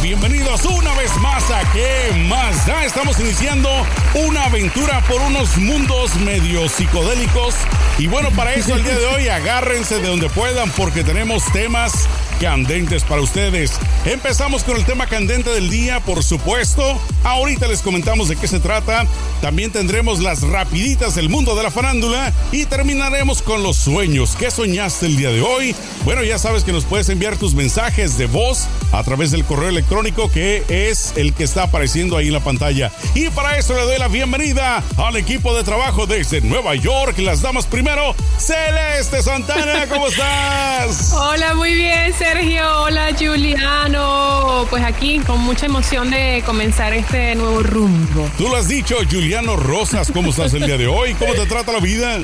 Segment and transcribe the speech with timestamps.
[0.00, 2.86] bienvenidos una vez más a ¿Qué más da?
[2.86, 3.68] Estamos iniciando
[4.14, 7.54] una aventura por unos mundos medio psicodélicos.
[7.98, 12.08] Y bueno, para eso el día de hoy agárrense de donde puedan porque tenemos temas
[12.40, 13.72] candentes para ustedes.
[14.04, 17.00] Empezamos con el tema candente del día, por supuesto.
[17.24, 19.06] Ahorita les comentamos de qué se trata.
[19.40, 24.36] También tendremos las rapiditas del mundo de la farándula y terminaremos con los sueños.
[24.38, 25.74] ¿Qué soñaste el día de hoy?
[26.04, 29.68] Bueno, ya sabes que nos puedes enviar tus mensajes de voz a través del correo
[29.68, 32.90] electrónico que es el que está apareciendo ahí en la pantalla.
[33.14, 37.18] Y para eso le doy la bienvenida al equipo de trabajo desde Nueva York.
[37.18, 41.12] Las damas primero, Celeste Santana, ¿cómo estás?
[41.12, 42.62] Hola, muy bien, Sergio.
[42.82, 44.64] Hola, Juliano.
[44.70, 48.30] Pues aquí con mucha emoción de comenzar este nuevo rumbo.
[48.38, 51.14] Tú lo has dicho, Juliano Rosas, ¿cómo estás el día de hoy?
[51.14, 52.20] ¿Cómo te trata la vida?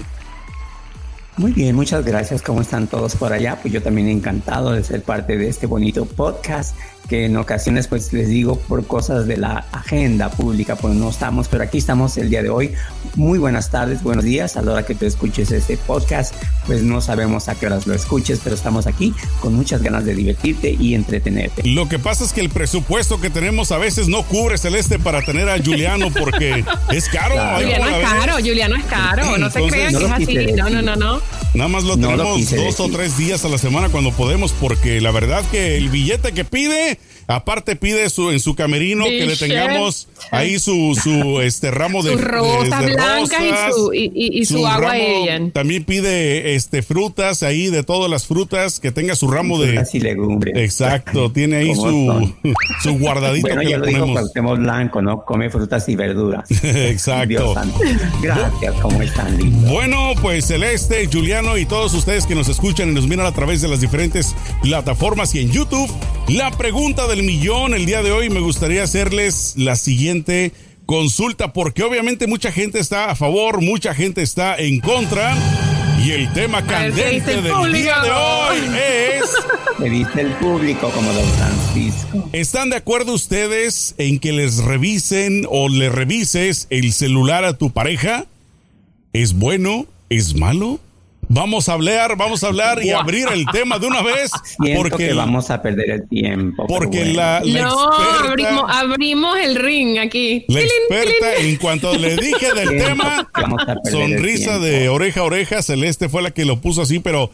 [1.36, 2.42] Muy bien, muchas gracias.
[2.42, 3.58] ¿Cómo están todos por allá?
[3.60, 6.76] Pues yo también encantado de ser parte de este bonito podcast
[7.08, 11.48] que en ocasiones pues les digo por cosas de la agenda pública pues no estamos,
[11.48, 12.74] pero aquí estamos el día de hoy.
[13.14, 16.34] Muy buenas tardes, buenos días a la hora que te escuches este podcast,
[16.66, 20.14] pues no sabemos a qué horas lo escuches, pero estamos aquí con muchas ganas de
[20.14, 21.62] divertirte y entretenerte.
[21.64, 25.22] Lo que pasa es que el presupuesto que tenemos a veces no cubre Celeste para
[25.22, 27.34] tener a Juliano porque es caro.
[27.56, 30.52] Juliano es caro, Juliano es caro, no se crean que es así.
[30.52, 31.22] No, no, no, no.
[31.54, 35.10] Nada más lo tenemos dos o tres días a la semana cuando podemos porque la
[35.10, 36.97] verdad que el billete que pide
[37.30, 42.16] Aparte pide su, en su camerino que le tengamos ahí su, su este ramo de,
[42.16, 43.36] rosa blanca
[43.92, 44.94] y su, agua
[45.52, 50.00] También pide este frutas ahí de todas las frutas que tenga su ramo de y
[50.00, 50.56] legumbres.
[50.56, 52.32] Exacto, tiene ahí su,
[52.82, 54.32] su guardadito bueno, que le ponemos.
[54.32, 55.22] Digo blanco, ¿no?
[55.26, 56.50] Come frutas y verduras.
[56.64, 57.54] Exacto.
[58.22, 59.70] Gracias, ¿cómo están lindos?
[59.70, 63.60] Bueno, pues Celeste, Juliano y todos ustedes que nos escuchan y nos miran a través
[63.60, 65.90] de las diferentes plataformas y en YouTube,
[66.28, 70.52] la pregunta del millón el día de hoy me gustaría hacerles la siguiente
[70.86, 75.36] consulta porque obviamente mucha gente está a favor, mucha gente está en contra.
[76.02, 79.30] Y el tema candente del día de hoy es...
[79.78, 82.30] Me dice el público como Don Francisco.
[82.32, 87.70] ¿Están de acuerdo ustedes en que les revisen o le revises el celular a tu
[87.70, 88.24] pareja?
[89.12, 89.86] ¿Es bueno?
[90.08, 90.80] ¿Es malo?
[91.30, 94.30] Vamos a hablar, vamos a hablar y abrir el tema de una vez.
[94.76, 96.66] porque vamos a perder el tiempo.
[96.66, 100.44] Porque la, no, abrimos, el ring aquí.
[100.48, 103.28] La experta, en cuanto le dije del tema,
[103.90, 107.30] sonrisa de oreja a oreja, Celeste fue la que lo puso así, pero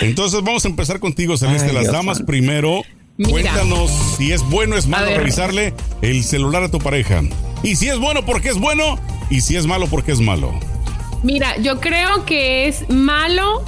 [0.00, 1.72] entonces vamos a empezar contigo, Celeste.
[1.72, 2.82] Las damas primero.
[3.30, 7.22] Cuéntanos si es bueno o es malo revisarle el celular a tu pareja.
[7.62, 8.98] Y si es bueno, porque es bueno.
[9.30, 10.52] Y si es malo, porque es malo.
[11.22, 13.62] Mira, yo creo que es malo,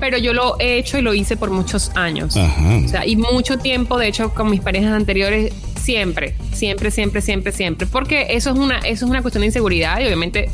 [0.00, 2.36] pero yo lo he hecho y lo hice por muchos años.
[2.36, 7.52] O sea, y mucho tiempo, de hecho, con mis parejas anteriores, siempre, siempre, siempre, siempre,
[7.52, 7.86] siempre.
[7.86, 10.50] Porque eso es una, eso es una cuestión de inseguridad y obviamente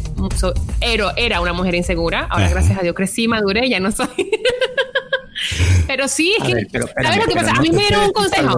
[1.17, 2.27] era, una mujer insegura.
[2.29, 4.09] Ahora, gracias a Dios, crecí, maduré, ya no soy.
[5.87, 7.53] Pero sí, es que, ¿sabes lo que pasa?
[7.53, 8.57] a mí me dieron un consejo.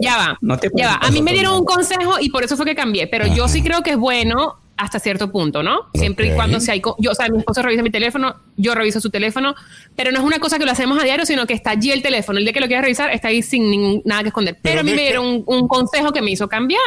[0.00, 0.38] Ya va,
[0.74, 0.94] ya va.
[1.02, 3.06] A mí me dieron un consejo y por eso fue que cambié.
[3.06, 5.88] Pero yo sí creo que es bueno hasta cierto punto, ¿no?
[5.94, 8.98] Siempre y cuando si hay, yo, o sea, mi esposo revisa mi teléfono, yo reviso
[8.98, 9.54] su teléfono,
[9.94, 12.00] pero no es una cosa que lo hacemos a diario, sino que está allí el
[12.00, 12.38] teléfono.
[12.38, 14.56] El día que lo quiera revisar, está ahí sin ningún, nada que esconder.
[14.62, 16.80] Pero, a mí me dieron un, consejo que me hizo cambiar.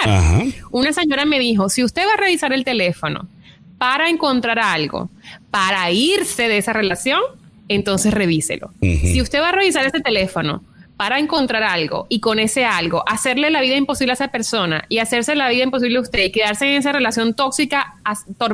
[0.72, 3.28] Una señora me dijo, si usted va a revisar el teléfono
[3.78, 5.12] para encontrar algo,
[5.52, 7.22] para irse de esa relación,
[7.68, 8.72] entonces revíselo.
[8.82, 10.64] Si usted va a revisar ese teléfono
[11.04, 15.00] para encontrar algo y con ese algo hacerle la vida imposible a esa persona y
[15.00, 17.96] hacerse la vida imposible a usted y quedarse en esa relación tóxica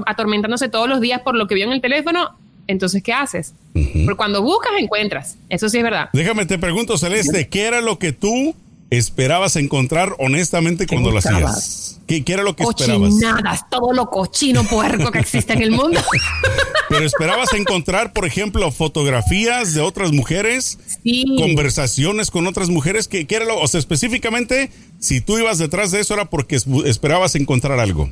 [0.07, 3.53] atormentándose todos los días por lo que vio en el teléfono, entonces ¿qué haces?
[3.75, 6.09] Porque cuando buscas encuentras, eso sí es verdad.
[6.11, 8.55] Déjame te pregunto Celeste, ¿qué era lo que tú
[8.89, 11.99] esperabas encontrar honestamente cuando lo hacías?
[12.07, 13.11] ¿Qué, ¿Qué, era lo que esperabas?
[13.11, 16.01] Cochinadas, todo lo cochino puerco que existe en el mundo.
[16.89, 21.23] Pero esperabas encontrar, por ejemplo, fotografías de otras mujeres, sí.
[21.37, 25.99] conversaciones con otras mujeres, que, era lo, o sea, específicamente, si tú ibas detrás de
[25.99, 28.09] eso era porque esperabas encontrar algo.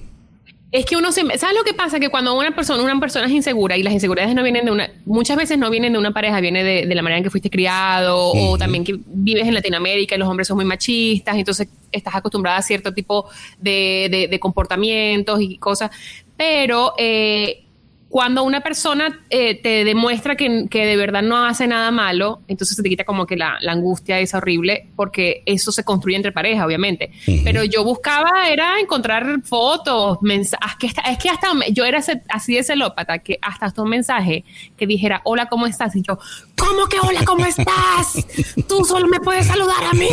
[0.69, 1.97] Es que uno se, ¿sabes lo que pasa?
[1.99, 4.91] Que cuando una persona, una persona es insegura y las inseguridades no vienen de una,
[5.05, 8.31] muchas veces no vienen de una pareja, viene de, la manera en que fuiste criado
[8.33, 12.57] o también que vives en Latinoamérica y los hombres son muy machistas, entonces estás acostumbrada
[12.57, 13.29] a cierto tipo
[13.59, 15.89] de, de comportamientos y cosas.
[16.35, 17.66] Pero eh,
[18.09, 22.83] cuando una persona eh, te demuestra que, de verdad no hace nada malo, entonces se
[22.83, 27.11] te quita como que la, angustia es horrible, porque eso se construye entre pareja, obviamente.
[27.43, 32.63] Pero yo buscaba, era encontrar fotos, mensajes, que es que hasta yo era así de
[32.63, 34.45] celópata, que hasta hasta un mensaje
[34.77, 35.95] que dijera, hola, ¿cómo estás?
[35.95, 36.17] Y yo,
[36.57, 38.25] ¿Cómo que hola, cómo estás?
[38.67, 40.09] Tú solo me puedes saludar a mí.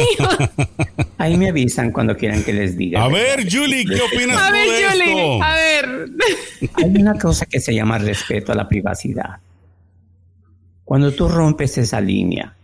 [1.19, 3.03] Ahí me avisan cuando quieran que les diga.
[3.03, 6.09] A ver, Julie, ¿qué opinas a ver, de Julie, A ver.
[6.75, 9.39] Hay una cosa que se llama respeto a la privacidad.
[10.85, 12.55] Cuando tú rompes esa línea,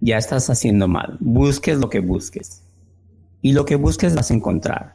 [0.00, 1.16] ya estás haciendo mal.
[1.20, 2.62] Busques lo que busques.
[3.42, 4.94] Y lo que busques vas a encontrar.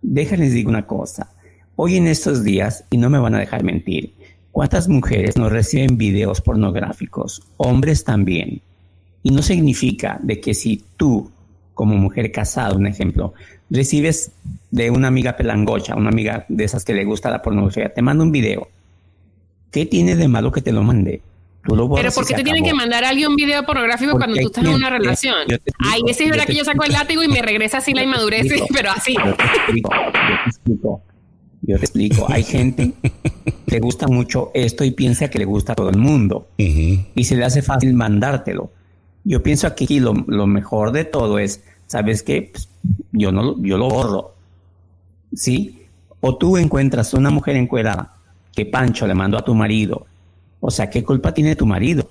[0.00, 1.28] Déjenles digo una cosa.
[1.76, 4.14] Hoy en estos días, y no me van a dejar mentir,
[4.52, 7.42] ¿cuántas mujeres no reciben videos pornográficos?
[7.56, 8.60] Hombres también.
[9.22, 11.30] Y no significa de que si tú,
[11.74, 13.34] como mujer casada, un ejemplo,
[13.70, 14.32] recibes
[14.70, 18.22] de una amiga pelangocha, una amiga de esas que le gusta la pornografía, te manda
[18.22, 18.68] un video.
[19.70, 21.22] ¿Qué tiene de malo que te lo mande?
[21.64, 24.64] Pero ¿por qué te tienen que mandar a alguien un video pornográfico cuando tú estás
[24.64, 25.46] en una relación?
[25.78, 28.48] Ay, ese es verdad que yo saco el látigo y me regresa así la inmadurez,
[28.74, 29.14] pero así.
[29.14, 31.00] Yo te explico,
[31.62, 32.26] yo te explico.
[32.28, 32.92] Hay gente
[33.72, 36.48] le gusta mucho esto y piensa que le gusta a todo el mundo.
[36.56, 38.70] Y se le hace fácil mandártelo.
[39.24, 42.50] Yo pienso aquí lo, lo mejor de todo es, ¿sabes qué?
[42.52, 42.68] Pues,
[43.12, 44.34] yo, no, yo lo borro.
[45.34, 45.82] ¿Sí?
[46.20, 48.14] O tú encuentras una mujer encuerada
[48.54, 50.06] que Pancho le mandó a tu marido
[50.64, 52.08] o sea, ¿qué culpa tiene tu marido?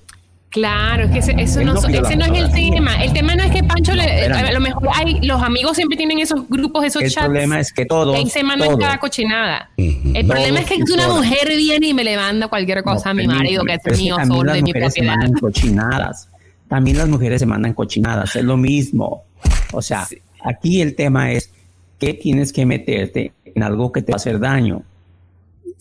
[0.51, 3.01] Claro, es que ese, eso no, ese no es el tema.
[3.01, 6.19] El tema no es que Pancho le, a lo mejor hay, los amigos siempre tienen
[6.19, 7.15] esos grupos, esos chats.
[7.15, 8.17] El problema es que todos.
[8.17, 9.69] Ahí se mandan cada cochinada.
[9.77, 13.25] El problema es que una mujer viene y me le manda cualquier cosa a mi
[13.27, 14.91] marido, que es mío solo de mi propiedad.
[14.91, 16.29] Se mandan cochinadas.
[16.67, 19.23] También las mujeres se mandan cochinadas, es lo mismo.
[19.71, 20.05] O sea,
[20.43, 21.49] aquí el tema es
[21.97, 24.83] que tienes que meterte en algo que te va a hacer daño.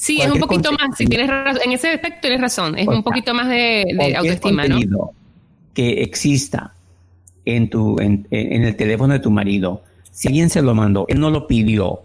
[0.01, 1.29] Sí, es un poquito más, si tienes
[1.63, 5.11] en ese aspecto tienes razón, es un poquito más de, autoestima, ¿no?
[5.75, 6.73] Que exista
[7.45, 11.21] en tu en, en, el teléfono de tu marido, si alguien se lo mandó, él
[11.21, 12.01] no lo pidió,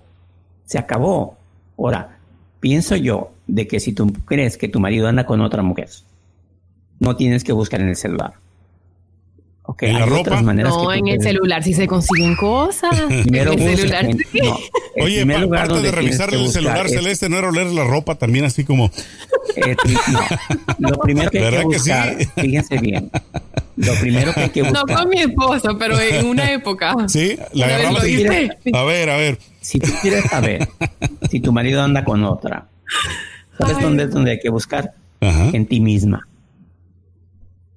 [0.66, 1.38] se acabó.
[1.78, 2.18] Ahora,
[2.60, 5.88] pienso yo de que si tú crees que tu marido anda con otra mujer,
[7.00, 8.34] no tienes que buscar en el celular.
[9.76, 10.42] Okay, ¿En la ropa?
[10.42, 12.98] No, en el celular si se consiguen cosas.
[13.24, 14.08] Primero en el celular.
[15.02, 18.64] Oye, pa, parte de revisar el celular celeste, no era oler la ropa también así
[18.64, 18.90] como.
[19.58, 19.76] Eh,
[20.14, 20.22] no.
[20.90, 23.12] Lo primero que hay que buscar, fíjense bien.
[23.76, 24.88] Lo primero que hay que buscar.
[24.88, 26.96] No con mi esposo, pero en una época.
[27.10, 28.02] Sí, la agarramos.
[28.02, 29.40] a ver, a ver.
[29.60, 30.70] Si tú quieres saber
[31.30, 32.68] si tu marido anda con otra,
[33.58, 34.94] ¿sabes dónde, dónde hay que buscar?
[35.20, 36.26] En ti misma.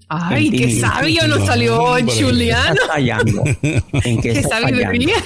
[0.09, 2.81] Ay, qué sabio nos salió Juliano.
[4.05, 5.17] ¿En qué, ¿Qué sabiduría?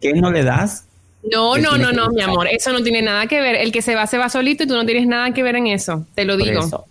[0.00, 0.86] ¿Qué no le das?
[1.30, 2.48] No, no, no, no, mi amor.
[2.48, 3.54] Eso no tiene nada que ver.
[3.54, 5.68] El que se va, se va solito y tú no tienes nada que ver en
[5.68, 6.04] eso.
[6.14, 6.86] Te lo digo.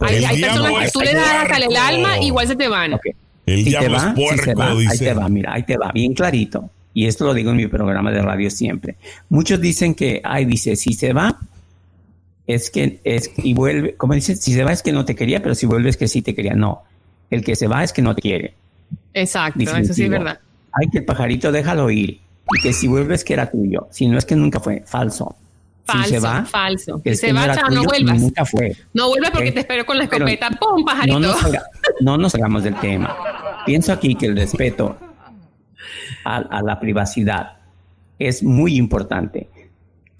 [0.00, 2.98] Hay, hay personas que tú le das hasta el alma, igual se te van.
[3.46, 6.70] El si te va, si va, ahí te va, mira, ahí te va, bien clarito.
[6.92, 8.96] Y esto lo digo en mi programa de radio siempre.
[9.28, 11.38] Muchos dicen que, ay, dice, si se va,
[12.54, 15.42] es que es y vuelve, como dices, si se va es que no te quería,
[15.42, 16.54] pero si vuelve es que sí te quería.
[16.54, 16.82] No,
[17.30, 18.54] el que se va es que no te quiere.
[19.14, 20.40] Exacto, eso sí es verdad.
[20.72, 22.20] Hay que el pajarito déjalo ir
[22.52, 25.36] y que si vuelves que era tuyo, si no es que nunca fue, falso.
[25.84, 27.02] Falso, si se va, falso.
[27.02, 28.20] Que se va, no, no vuelvas.
[28.20, 28.76] Nunca fue.
[28.92, 30.50] No vuelvas porque te espero con la escopeta.
[30.50, 31.18] ¡Pum, pajarito!
[31.18, 31.36] No nos,
[32.00, 33.16] no nos hagamos del tema.
[33.66, 34.96] Pienso aquí que el respeto
[36.24, 37.56] a la privacidad
[38.18, 39.48] es muy importante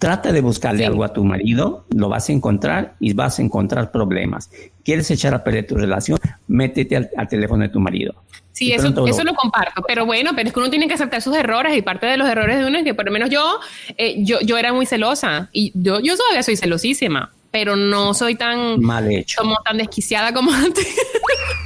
[0.01, 3.93] Trata de buscarle algo a tu marido, lo vas a encontrar y vas a encontrar
[3.93, 4.51] problemas.
[4.83, 6.19] ¿Quieres echar a perder tu relación?
[6.49, 8.15] Métete al, teléfono de tu marido.
[8.51, 9.83] Sí, eso, eso lo comparto.
[9.87, 12.27] Pero bueno, pero es que uno tiene que aceptar sus errores y parte de los
[12.27, 13.61] errores de uno es que por lo menos yo,
[13.99, 18.37] eh, yo, yo era muy celosa y yo, yo todavía soy celosísima, pero no soy
[18.37, 20.97] tan mal hecho, como tan desquiciada como antes.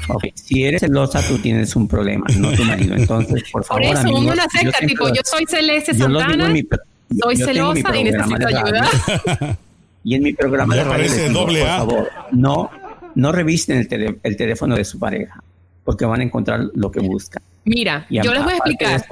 [0.08, 0.32] Okay.
[0.34, 2.96] Si eres celosa, tú tienes un problema, no tu marido.
[2.96, 3.84] Entonces, por favor.
[3.84, 6.52] Por eso, uno acepta, tipo, yo soy Celeste Santana.
[7.20, 9.58] Soy celosa y necesito ayuda.
[10.04, 12.70] y en mi programa de radio, doble por favor, no,
[13.14, 15.42] no revisten el, el teléfono de su pareja,
[15.84, 17.42] porque van a encontrar lo que buscan.
[17.64, 19.04] Mira, yo les voy a explicar.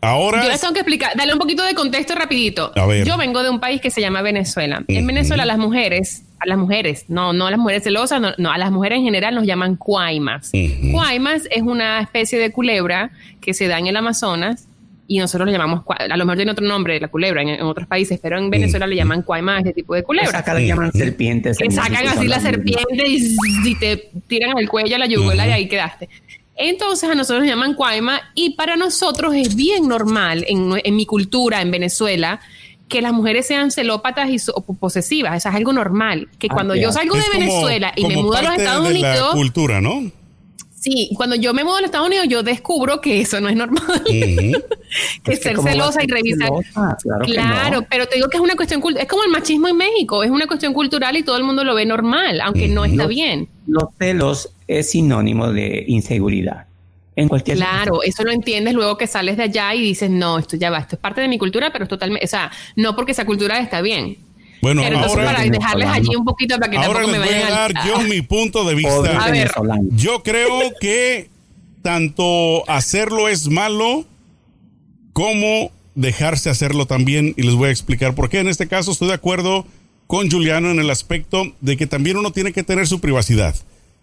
[0.00, 0.42] Ahora.
[0.42, 2.72] Yo les tengo que explicar, dale un poquito de contexto rapidito.
[3.04, 4.84] Yo vengo de un país que se llama Venezuela.
[4.88, 8.58] En Venezuela las mujeres, a las mujeres, no, no a las mujeres celosas, no, a
[8.58, 10.50] las mujeres en general nos llaman cuaimas.
[10.92, 13.10] Cuaimas es una especie de culebra
[13.40, 14.68] que se da en el Amazonas
[15.12, 18.18] y nosotros le llamamos, a lo mejor tiene otro nombre, la culebra en, otros países,
[18.22, 20.38] pero en Venezuela le llaman cuaima este tipo de culebra.
[20.38, 21.58] Acá le llaman serpientes.
[21.58, 25.68] Que sacan así la serpiente y, te tiran al cuello a la yugular y ahí
[25.68, 26.08] quedaste.
[26.56, 31.04] Entonces a nosotros nos llaman cuaima y para nosotros es bien normal en, en mi
[31.04, 32.40] cultura en Venezuela
[32.88, 34.38] que las mujeres sean celópatas y
[34.78, 35.36] posesivas.
[35.36, 36.28] Eso es algo normal.
[36.38, 39.32] Que ah, cuando yo salgo de Venezuela y me mudo a los Estados Unidos.
[39.32, 40.10] cultura, ¿no?
[40.82, 43.54] Sí, cuando yo me mudo a los Estados Unidos, yo descubro que eso no es
[43.54, 44.02] normal.
[44.04, 46.50] que ser celosa y revisar.
[47.22, 49.04] claro, pero te digo que es una cuestión cultural.
[49.04, 51.76] Es como el machismo en México, es una cuestión cultural y todo el mundo lo
[51.76, 53.48] ve normal, aunque no está bien.
[53.68, 56.66] Los celos es sinónimo de inseguridad.
[57.14, 60.56] En cualquier claro, eso lo entiendes luego que sales de allá y dices, no, esto
[60.56, 63.12] ya va, esto es parte de mi cultura, pero es totalmente, o sea, no porque
[63.12, 64.16] esa cultura está bien.
[64.62, 67.98] Bueno, ahora, para dejarles allí un poquito para que ahora les voy a dar yo
[68.02, 69.32] mi punto de vista.
[69.90, 71.28] Yo creo que
[71.82, 74.06] tanto hacerlo es malo
[75.12, 78.38] como dejarse hacerlo también y les voy a explicar por qué.
[78.38, 79.66] En este caso estoy de acuerdo
[80.06, 83.56] con Juliano en el aspecto de que también uno tiene que tener su privacidad.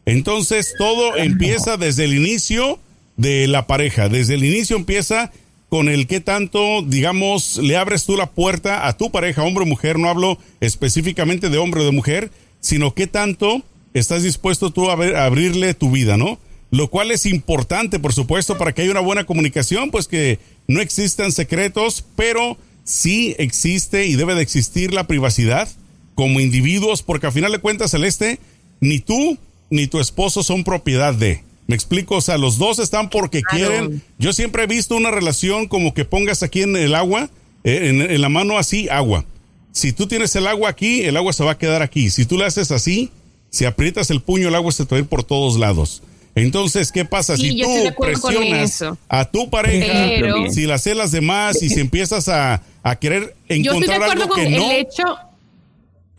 [0.06, 2.80] Entonces todo empieza desde el inicio
[3.16, 5.32] de la pareja, desde el inicio empieza
[5.70, 9.68] con el que tanto, digamos, le abres tú la puerta a tu pareja, hombre o
[9.68, 14.90] mujer, no hablo específicamente de hombre o de mujer, sino qué tanto estás dispuesto tú
[14.90, 16.40] a, abrirle tu vida, ¿no?
[16.72, 20.82] Lo cual es importante, por supuesto, para que haya una buena comunicación, pues que no
[20.82, 25.70] existan secretos, pero sí existe y debe de existir la privacidad
[26.16, 28.40] como individuos, porque al final de cuentas, Celeste,
[28.82, 29.38] ni tú
[29.70, 31.44] ni tu esposo son propiedad de.
[31.70, 34.02] Me explico, o sea, los dos están porque quieren.
[34.18, 37.30] Yo siempre he visto una relación como que pongas aquí en el agua,
[37.64, 39.24] eh, en, la mano así, agua.
[39.72, 42.10] Si tú tienes el agua aquí, el agua se va a quedar aquí.
[42.10, 43.12] Si tú le haces así,
[43.52, 46.02] si aprietas el puño, el agua se te va a ir por todos lados.
[46.34, 47.38] Entonces, ¿qué pasa?
[47.38, 52.64] si tú presionas a tu pareja, si la celas de más y si empiezas a,
[52.82, 54.68] a querer encontrar algo que no...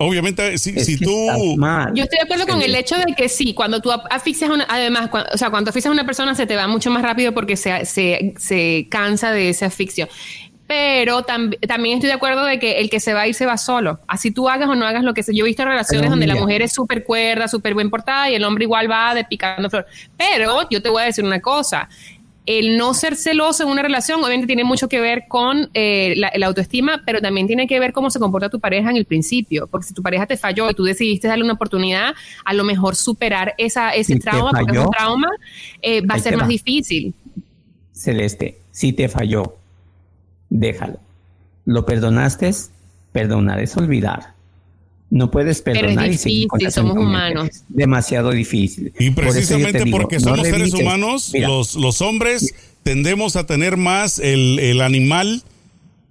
[0.02, 1.28] Obviamente, si, si tú...
[1.92, 4.64] Yo estoy de acuerdo con el hecho de que sí, cuando tú asfixias una...
[4.66, 7.54] Además, o sea, cuando asfixias a una persona se te va mucho más rápido porque
[7.54, 10.08] se, se, se cansa de ese asfixio.
[10.66, 13.58] Pero también estoy de acuerdo de que el que se va a ir se va
[13.58, 14.00] solo.
[14.06, 15.34] Así tú hagas o no hagas lo que sea.
[15.36, 18.44] Yo he visto relaciones donde la mujer es súper cuerda, súper buen portada y el
[18.44, 19.84] hombre igual va de picando flor.
[20.16, 21.90] Pero yo te voy a decir una cosa
[22.46, 26.46] el no ser celoso en una relación obviamente tiene mucho que ver con eh, la,
[26.46, 29.88] autoestima, pero también tiene que ver cómo se comporta tu pareja en el principio, porque
[29.88, 33.54] si tu pareja te falló y tú decidiste darle una oportunidad, a lo mejor superar
[33.58, 35.28] esa, ese trauma, porque un trauma
[35.82, 37.14] eh, va a ser más difícil.
[37.92, 39.56] Celeste, si te falló,
[40.48, 40.98] déjalo.
[41.66, 42.50] ¿Lo perdonaste?
[43.12, 44.39] Perdonar es olvidar.
[45.10, 47.64] No puedes perdonar Pero es difícil, somos humanos.
[47.68, 48.92] Demasiado difícil.
[48.98, 54.80] Y precisamente porque somos seres humanos, los, los hombres tendemos a tener más el, el
[54.80, 55.42] animal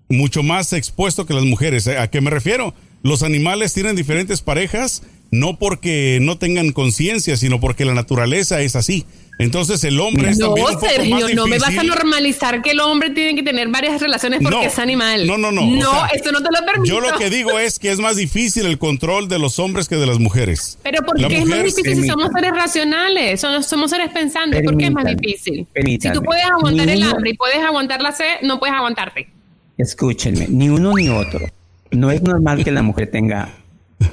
[0.09, 1.87] mucho más expuesto que las mujeres.
[1.87, 2.73] ¿A qué me refiero?
[3.03, 8.75] Los animales tienen diferentes parejas, no porque no tengan conciencia, sino porque la naturaleza es
[8.75, 9.05] así.
[9.39, 13.35] Entonces el hombre es no, Sergio, no me vas a normalizar que el hombre tiene
[13.35, 15.25] que tener varias relaciones porque es animal.
[15.25, 15.65] No, no, no.
[15.65, 16.93] No, esto no te lo permito.
[16.93, 19.95] Yo lo que digo es que es más difícil el control de los hombres que
[19.95, 20.77] de las mujeres.
[20.83, 23.39] Pero ¿por qué es más difícil si somos seres racionales?
[23.39, 24.61] Somos, seres pensantes.
[24.61, 25.65] ¿Por qué es más difícil?
[25.73, 29.29] Si tú puedes aguantar el hambre y puedes aguantar la sed, no puedes aguantarte.
[29.77, 31.47] Escúchenme, ni uno ni otro.
[31.91, 33.53] No es normal que la mujer tenga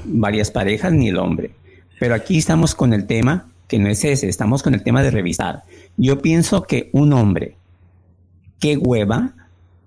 [0.05, 1.51] varias parejas ni el hombre.
[1.99, 5.11] Pero aquí estamos con el tema que no es ese, estamos con el tema de
[5.11, 5.63] revisar.
[5.97, 7.55] Yo pienso que un hombre,
[8.59, 9.33] qué hueva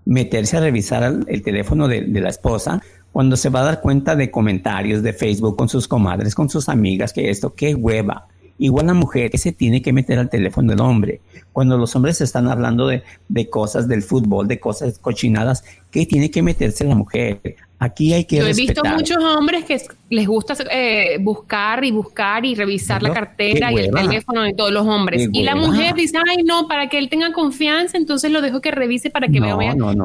[0.04, 2.82] meterse a revisar el, teléfono de, la esposa
[3.12, 6.68] cuando se va a dar cuenta de comentarios de Facebook con sus comadres, con sus
[6.68, 8.28] amigas, que esto, qué hueva.
[8.62, 11.22] Igual la mujer que se tiene que meter al teléfono del hombre.
[11.50, 16.30] Cuando los hombres están hablando de, de cosas del fútbol, de cosas cochinadas, ¿qué tiene
[16.30, 17.40] que meterse la mujer?
[17.78, 22.44] Aquí hay que Yo he visto muchos hombres que les gusta eh, buscar y buscar
[22.44, 25.30] y revisar la cartera y el teléfono de todos los hombres.
[25.32, 28.72] Y la mujer dice, ay, no, para que él tenga confianza, entonces lo dejo que
[28.72, 29.56] revise para que, vea,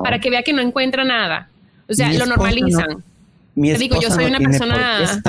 [0.02, 1.50] para que vea que no encuentra nada.
[1.90, 3.04] O sea, lo normalizan.
[3.56, 5.22] Te digo, yo soy una persona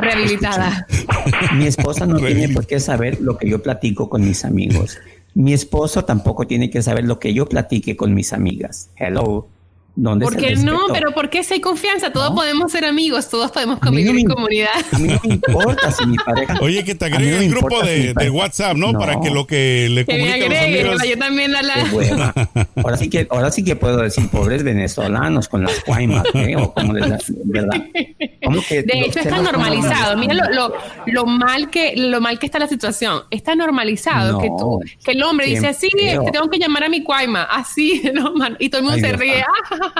[0.00, 0.86] rehabilitada.
[1.54, 4.98] Mi esposa no tiene por qué saber lo que yo platico con mis amigos.
[5.34, 8.90] Mi esposo tampoco tiene que saber lo que yo platique con mis amigas.
[8.96, 9.48] Hello.
[9.96, 10.86] ¿Por qué no?
[10.92, 12.12] Pero ¿por qué si hay confianza?
[12.12, 14.70] Todos podemos ser amigos, todos podemos convivir en comunidad.
[14.92, 16.58] A mí no me importa si mi pareja.
[16.60, 18.92] Oye, que te agregue el grupo de, WhatsApp, ¿no?
[18.92, 21.08] Para que lo que le comunique a los amigos.
[21.08, 21.74] Yo también a la...
[22.76, 26.56] Ahora sí que, ahora sí que puedo decir pobres venezolanos con las cuaimas, ¿eh?
[26.56, 27.84] O como de, verdad.
[27.92, 30.16] de hecho está normalizado.
[30.16, 30.74] Mira lo, lo,
[31.06, 33.22] lo, mal que lo mal que está la situación.
[33.30, 37.02] Está normalizado que tú, que el hombre dice así, te tengo que llamar a mi
[37.02, 38.32] cuaima, así, ¿no?
[38.58, 39.44] y todo el mundo se ríe.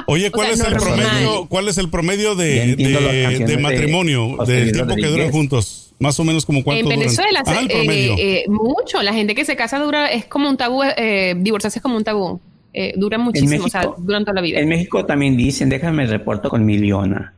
[0.06, 1.46] Oye, ¿cuál es el promedio?
[1.48, 5.92] ¿Cuál es el promedio de, de, matrimonio, del tiempo que duran juntos?
[5.98, 9.02] Más o menos como cuánto En Venezuela, eh, eh, mucho.
[9.02, 12.04] La gente que se casa dura, es como un tabú, eh, divorciarse es como un
[12.04, 12.40] tabú.
[12.72, 14.60] Eh, dura muchísimo, o sea, duran toda la vida.
[14.60, 17.34] En México también dicen, déjame el reporto con mi leona.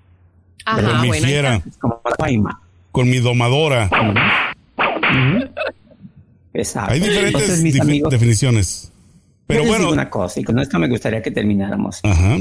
[0.65, 1.63] Ajá, con mi fiera.
[2.93, 3.91] Con mi domadora.
[6.55, 6.93] Exacto.
[6.93, 7.63] Hay diferentes
[8.11, 8.93] definiciones.
[9.53, 9.91] Pero bueno.
[9.91, 12.01] una cosa, y con esto me gustaría que termináramos.
[12.03, 12.37] Ajá.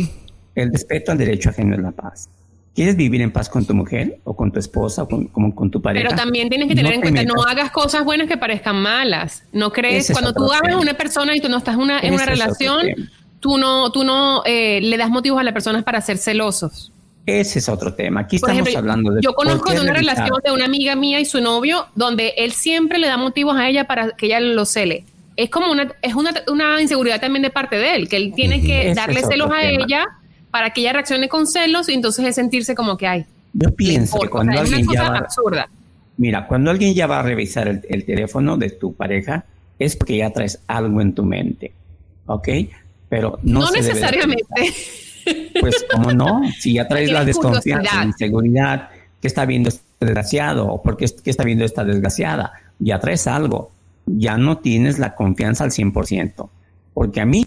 [0.56, 2.30] El respeto al derecho ajeno es la paz.
[2.74, 5.82] ¿Quieres vivir en paz con tu mujer o con tu esposa o con, con tu
[5.82, 6.08] pareja?
[6.08, 9.44] Pero también tienes que tener en cuenta, no hagas cosas buenas que parezcan malas.
[9.52, 12.26] No crees, cuando tú amas a una persona y tú no estás una, en una
[12.26, 12.88] relación,
[13.42, 16.94] tú no, tú no eh, le das motivos a las personas para ser celosos.
[17.26, 18.22] Ese es otro tema.
[18.22, 19.22] Aquí estamos hablando de.
[19.22, 23.00] Yo conozco de una relación de una amiga mía y su novio, donde él siempre
[23.00, 25.06] le da motivos a ella para que ella lo cele.
[25.42, 28.62] Es como una, es una, una inseguridad también de parte de él, que él tiene
[28.62, 30.06] que darle celos a ella
[30.52, 33.26] para que ella reaccione con celos y entonces es sentirse como que hay.
[33.54, 35.68] Yo pienso que cuando alguien ya va, absurda.
[36.18, 39.46] Mira, cuando alguien ya va a revisar el, teléfono de tu pareja,
[39.80, 41.74] es porque ya traes algo en tu mente,
[42.28, 42.50] ¿ok?
[43.10, 44.46] Pero no, no necesariamente.
[45.60, 46.42] pues, ¿cómo no?
[46.60, 50.68] Si ya traes la desconfianza, la inseguridad, ¿qué está viendo este desgraciado?
[50.68, 52.54] ¿O por qué, está viendo esta desgraciada?
[52.78, 53.72] Ya traes algo.
[54.18, 56.50] Ya no tienes la confianza al 100%.
[56.94, 57.46] Porque a mí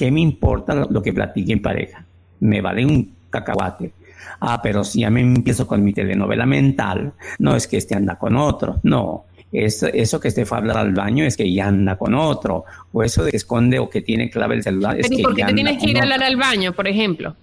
[0.00, 2.02] ¿Qué me importa lo que platique en pareja?
[2.40, 3.92] Me vale un cacahuate.
[4.40, 8.16] Ah, pero si ya me empiezo con mi telenovela mental, no es que este anda
[8.16, 9.26] con otro, no.
[9.52, 12.64] Eso, eso que este fue a hablar al baño es que ya anda con otro.
[12.94, 15.44] O eso de que esconde o que tiene clave el celular es que ¿Por qué
[15.44, 17.36] te tienes que ir a hablar al baño, por ejemplo?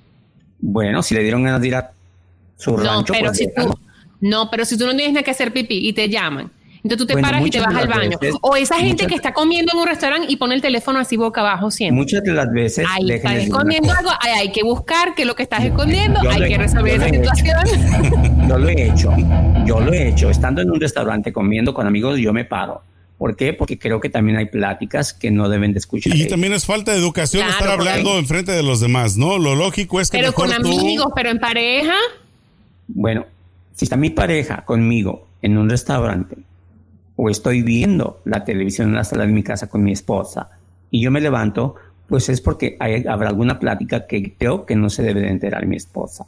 [0.57, 1.91] Bueno, si le dieron ganas de ir a
[2.55, 3.77] su rancho, pero pues si tú,
[4.21, 6.49] no, pero si tú no tienes nada que hacer pipí y te llaman
[6.87, 8.17] entonces tú te paras y te vas al baño.
[8.41, 11.41] o esa gente que está comiendo en un restaurante y pone el teléfono así boca
[11.41, 11.97] abajo siempre.
[11.97, 12.87] Muchas de las veces.
[12.89, 16.57] Ahí estás escondiendo algo, hay, que buscar qué es lo que estás escondiendo, hay que
[16.57, 18.47] resolver esa situación.
[18.47, 19.13] yo lo he hecho,
[19.65, 20.29] yo lo he hecho.
[20.29, 22.81] Estando en un restaurante comiendo con amigos, yo me paro.
[23.17, 23.51] ¿Por qué?
[23.51, 26.15] Porque creo que también hay pláticas que no deben de escuchar.
[26.15, 29.39] Y también es falta de educación estar hablando en frente de los demás, ¿no?
[29.39, 30.19] Lo lógico es que.
[30.19, 31.95] Pero con amigos, pero en pareja.
[32.87, 33.25] Bueno,
[33.75, 36.37] si está mi pareja conmigo en un restaurante
[37.17, 40.49] o estoy viendo la televisión en la sala de mi casa con mi esposa
[40.89, 41.75] y yo me levanto,
[42.07, 45.65] pues es porque hay, habrá alguna plática que creo que no se debe de enterar
[45.65, 46.25] mi esposa.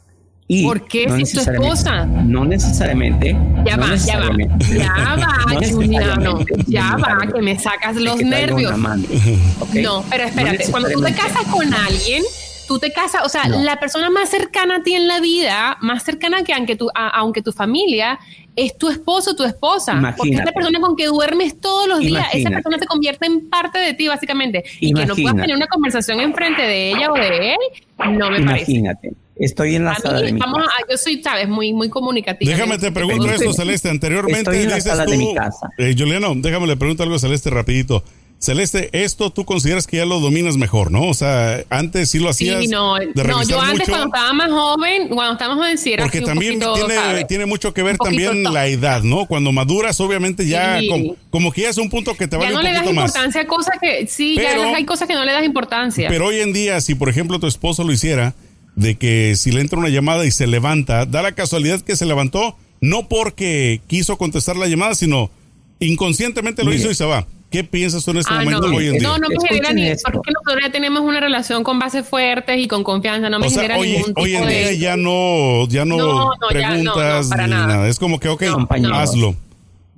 [0.52, 2.04] Y ¿Por qué si es tu esposa?
[2.04, 3.36] No necesariamente.
[3.64, 4.30] Ya va, ya va.
[4.68, 6.40] Ya va, Juliano.
[6.66, 8.74] Ya va, que me sacas los nervios.
[9.74, 10.68] No, pero espérate.
[10.72, 12.24] Cuando tú te casas con alguien,
[12.66, 16.02] tú te casas, o sea, la persona más cercana a ti en la vida, más
[16.02, 18.18] cercana que aunque tu, aunque tu familia,
[18.56, 20.14] es tu esposo o tu esposa.
[20.16, 22.26] Porque es la persona con que duermes todos los días.
[22.32, 24.64] Esa persona se convierte en parte de ti, básicamente.
[24.80, 28.38] Y que no puedas tener una conversación enfrente de ella o de él, no me
[28.38, 29.12] Imagínate.
[29.40, 30.84] Estoy en la sala de mi vamos casa.
[30.90, 32.52] yo soy, sabes, muy, muy comunicativa.
[32.52, 33.88] Déjame te pregunto esto, Celeste.
[33.88, 35.70] Anteriormente Estoy en la sala de mi casa.
[35.78, 38.04] Eh, Juliano, déjame le pregunto algo a Celeste rapidito.
[38.40, 41.08] Celeste, esto tú consideras que ya lo dominas mejor, ¿no?
[41.08, 42.62] O sea, antes sí lo hacías.
[42.62, 46.04] Sí, no, no yo antes cuando estaba más joven, cuando estaba más joven, sí era
[46.04, 49.26] Porque también tiene, tiene, mucho que ver también la edad, ¿no?
[49.26, 50.80] Cuando maduras, obviamente ya
[51.28, 52.84] como, que ya es un punto que te vale un poquito más.
[52.84, 55.44] No le das importancia a cosas que, sí, ya hay cosas que no le das
[55.44, 56.08] importancia.
[56.08, 58.34] Pero hoy en día, si por ejemplo tu esposo lo hiciera,
[58.74, 62.06] de que si le entra una llamada y se levanta, da la casualidad que se
[62.06, 65.30] levantó, no porque quiso contestar la llamada, sino
[65.78, 67.26] inconscientemente lo hizo y se va.
[67.50, 68.76] ¿Qué piensas tú en este ah, momento no.
[68.76, 69.02] hoy en día?
[69.02, 72.68] No, no me genera ni, porque nosotros ya tenemos una relación con bases fuertes y
[72.68, 75.66] con confianza, no me o sea, genera hoy, ningún tipo hoy en día ya no,
[75.66, 77.88] ya no, preguntas ni nada.
[77.88, 78.44] Es como que, ok,
[78.92, 79.34] hazlo.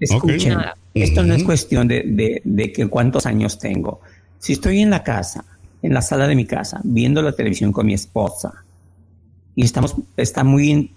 [0.01, 0.59] Escuchen,
[0.95, 4.01] esto no es cuestión de, de, de que cuántos años tengo.
[4.39, 5.45] Si estoy en la casa,
[5.83, 8.65] en la sala de mi casa, viendo la televisión con mi esposa,
[9.55, 10.91] y estamos, está muy,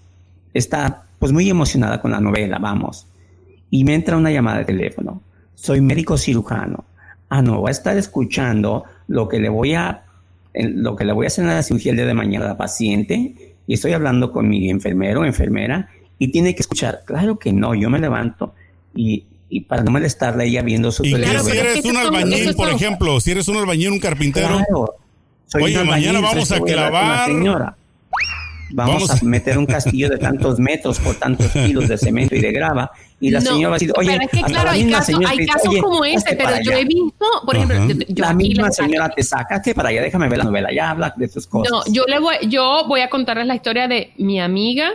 [0.54, 3.08] está pues muy emocionada con la novela, vamos,
[3.70, 5.22] y me entra una llamada de teléfono
[5.56, 6.86] soy médico cirujano.
[7.30, 10.04] Ah, no, voy a estar escuchando lo que le voy a,
[10.54, 12.58] lo que le voy a hacer en la cirugía el día de mañana a la
[12.58, 15.90] paciente y estoy hablando con mi enfermero o enfermera
[16.20, 17.02] y tiene que escuchar.
[17.06, 18.54] Claro que no, yo me levanto
[18.96, 21.44] y, y para no molestarle ella viendo su ¿Y teléfono.
[21.44, 24.96] si eres un albañil, por ejemplo, si eres un albañil, un carpintero, claro,
[25.62, 27.28] oye, mañana vamos a clavar.
[27.28, 27.76] Señora.
[28.72, 32.52] Vamos, a meter un castillo de tantos metros por tantos kilos de cemento y de
[32.52, 32.92] grava.
[33.20, 35.74] Y la señora va a decir, oye, pero es que claro, hay, casos, hay casos
[35.82, 40.02] como ese, pero yo he visto, por ejemplo, la misma señora te sacaste para allá,
[40.02, 41.72] déjame ver la novela, ya habla de tus cosas.
[41.72, 44.90] No, yo le voy, yo voy a contarles la historia de mi amiga,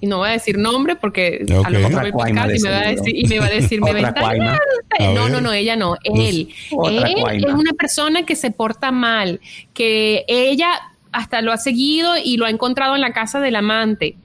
[0.00, 2.80] y no voy a decir nombre porque a lo mejor voy a y me va
[2.80, 5.96] a decir, y me va a decir, me va a No, no, no, ella no,
[6.02, 6.48] él.
[6.84, 9.40] él es una persona que se porta mal,
[9.72, 10.72] que ella
[11.16, 14.16] hasta lo ha seguido y lo ha encontrado en la casa del amante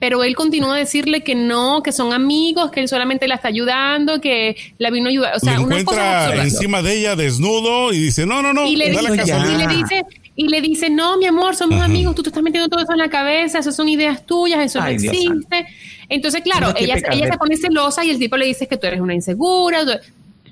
[0.00, 3.48] pero él continúa a decirle que no, que son amigos, que él solamente la está
[3.48, 5.36] ayudando, que la vino a ayudar.
[5.36, 8.88] O sea, le encuentra encima de ella desnudo y dice, no, no, no, y le,
[8.90, 10.02] dice, y le dice,
[10.36, 12.98] y le dice, no, mi amor, somos amigos, tú te estás metiendo todo eso en
[12.98, 15.66] la cabeza, esas son ideas tuyas, eso no existe.
[16.08, 19.00] Entonces, claro, ella, ella se pone celosa y el tipo le dice que tú eres
[19.00, 19.80] una insegura.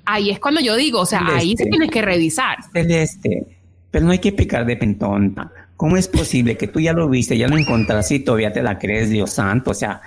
[0.04, 2.58] ahí es cuando yo digo, o sea, ahí se tienes que revisar.
[2.70, 3.46] Celeste,
[3.90, 5.50] pero no hay que picar de pentonta.
[5.78, 8.80] ¿Cómo es posible que tú ya lo viste, ya lo encontraste y todavía te la
[8.80, 9.70] crees, Dios santo?
[9.70, 10.00] O sea,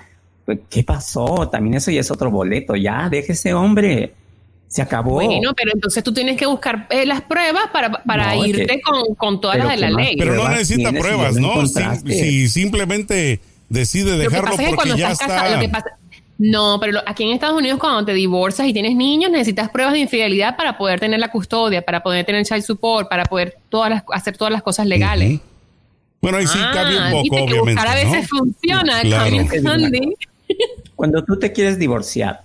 [0.44, 1.48] pues, ¿qué pasó?
[1.48, 2.76] También eso ya es otro boleto.
[2.76, 4.12] Ya, deje ese hombre.
[4.68, 5.12] Se acabó.
[5.12, 9.40] Bueno, pero entonces tú tienes que buscar eh, las pruebas para, para irte con, con,
[9.40, 10.14] todas las de la ley.
[10.18, 11.66] Pero no necesita pruebas, ¿no?
[11.66, 15.56] Si, simplemente decide dejarlo porque ya está.
[16.36, 20.00] no, pero aquí en Estados Unidos cuando te divorcias y tienes niños necesitas pruebas de
[20.00, 24.02] infidelidad para poder tener la custodia, para poder tener child support, para poder todas las,
[24.12, 25.40] hacer todas las cosas legales.
[26.22, 27.82] Bueno, ahí sí cambia un poco, obviamente.
[27.82, 29.02] A veces funciona,
[30.94, 32.44] Cuando tú te quieres divorciar,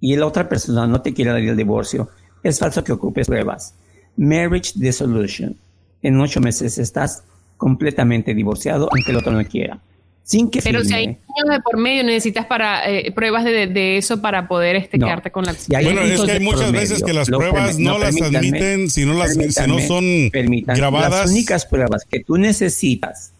[0.00, 2.08] y la otra persona no te quiere dar el divorcio,
[2.42, 3.74] es falso que ocupes pruebas.
[4.16, 5.56] Marriage dissolution.
[6.02, 7.22] En ocho meses estás
[7.56, 9.78] completamente divorciado aunque el otro no quiera.
[10.24, 14.22] Sin que Pero si hay niños de por medio, necesitas para eh, pruebas de, eso
[14.22, 17.78] para poder este, quedarte con la Bueno, es que hay muchas veces que las pruebas
[17.78, 21.10] no, las admiten si no, las, si no son grabadas.
[21.10, 23.32] Las únicas pruebas que tú necesitas,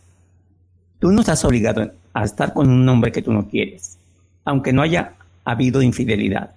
[0.99, 3.97] tú no estás obligado a estar con un hombre que tú no quieres,
[4.44, 5.14] aunque no haya
[5.47, 6.51] ha habido infidelidad.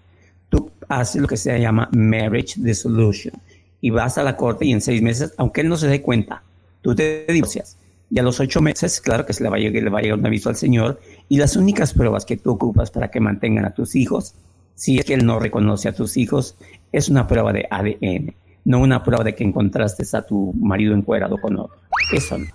[0.49, 3.33] Tú haces lo que se llama marriage dissolution
[3.79, 6.43] y vas a la corte y en seis meses, aunque él no se dé cuenta,
[6.81, 7.77] tú te divorcias.
[8.09, 10.01] Y a los ocho meses, claro que se le va a llegar, le va a
[10.01, 10.99] llegar un aviso al Señor.
[11.27, 14.33] Y las únicas pruebas que tú ocupas para que mantengan a tus hijos,
[14.75, 16.55] si es que él no reconoce a tus hijos,
[16.91, 21.37] es una prueba de ADN, no una prueba de que encontraste a tu marido encuerado
[21.37, 21.77] con otro.
[22.13, 22.47] Eso no.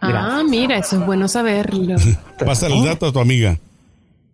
[0.00, 1.94] Ah, mira, eso es bueno saberlo.
[2.44, 3.56] Pasa el dato a tu amiga.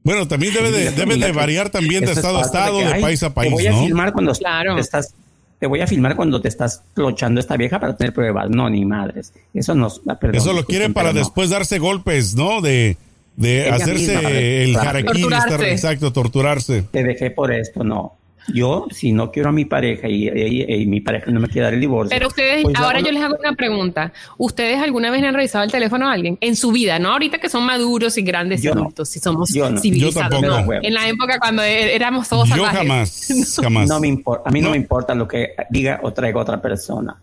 [0.02, 3.34] Bueno, también debe de, debe de variar también de estado a estado, de, país a
[3.34, 5.12] país, te voy a filmar cuando te estás
[5.58, 8.48] te voy a filmar cuando te estás clochando esta vieja para tener pruebas.
[8.50, 9.32] No, ni madres.
[9.52, 9.88] Eso no.
[9.90, 12.60] Perdón, Eso lo quieren para después darse golpes, ¿no?
[12.60, 12.96] De,
[13.36, 16.82] de hacerse el jarequín, exacto, torturarse.
[16.82, 18.17] Te dejé por esto, no.
[18.52, 21.80] Yo, si no quiero a mi pareja y, mi pareja no me quiere dar el
[21.80, 22.10] divorcio.
[22.10, 24.12] Pero ustedes, pues ahora yo les hago una pregunta.
[24.36, 26.38] ¿Ustedes alguna vez han revisado el teléfono a alguien?
[26.40, 27.12] En su vida, ¿no?
[27.12, 30.42] Ahorita que son maduros y grandes adultos, si somos civilizados.
[30.82, 33.88] En la época cuando e-, éramos todos Yo jamás, jamás.
[33.88, 34.70] No me importa, a mí no.
[34.70, 37.16] me importa lo que diga o traiga otra persona.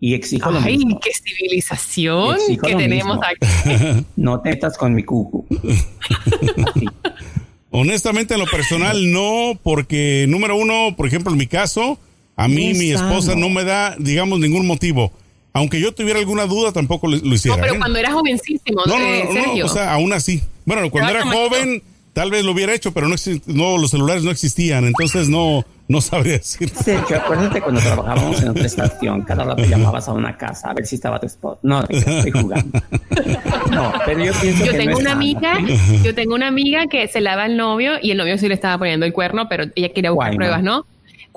[0.00, 4.04] Y exijo lo Ay, qué civilización que tenemos aquí.
[4.16, 5.44] no te metas con mi cucu.
[7.70, 11.98] Honestamente, en lo personal, no, porque número uno, por ejemplo, en mi caso,
[12.36, 15.12] a mí mi esposa no me da, digamos, ningún motivo.
[15.52, 17.56] Aunque yo tuviera alguna duda, tampoco lo, hiciera.
[17.56, 17.78] No, pero ¿eh?
[17.78, 20.40] cuando era jovencísimo, no, no, no, o sea, aún así.
[20.64, 24.30] Bueno, cuando era joven, tal vez lo hubiera hecho, pero no, no los celulares no
[24.30, 26.68] existían, entonces no, no sabría decir.
[26.68, 30.86] Sergio, acuérdate cuando trabajábamos en otra estación, cada rato llamabas a una casa a ver
[30.86, 31.60] si estaba tu spot.
[31.62, 32.80] No, estoy jugando.
[33.70, 35.58] No, pero yo pienso yo que tengo no una amiga,
[36.02, 38.78] yo tengo una amiga que se lava el novio y el novio sí le estaba
[38.78, 40.86] poniendo el cuerno, pero ella quería buscar pruebas, ¿no?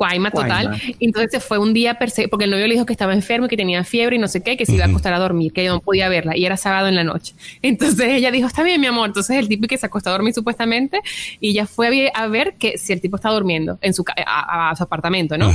[0.01, 0.81] Cuaima total.
[0.99, 3.55] Entonces se fue un día porque el novio le dijo que estaba enfermo y que
[3.55, 5.73] tenía fiebre y no sé qué, que se iba a acostar a dormir, que ella
[5.73, 7.35] no podía verla y era sábado en la noche.
[7.61, 9.09] Entonces ella dijo, está bien, mi amor.
[9.09, 11.01] Entonces el tipo que se acostó a dormir supuestamente
[11.39, 14.81] y ella fue a ver que si el tipo está durmiendo en su, a, su
[14.81, 15.51] apartamento, ¿no?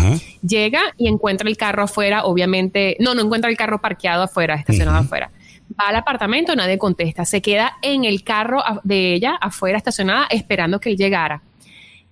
[0.47, 4.99] Llega y encuentra el carro afuera, obviamente, no, no encuentra el carro parqueado afuera, estacionado
[4.99, 5.33] afuera
[5.73, 10.79] va al apartamento, nadie contesta, se queda en el carro de ella afuera estacionada esperando
[10.79, 11.43] que él llegara.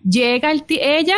[0.02, 1.16] Llega el ella,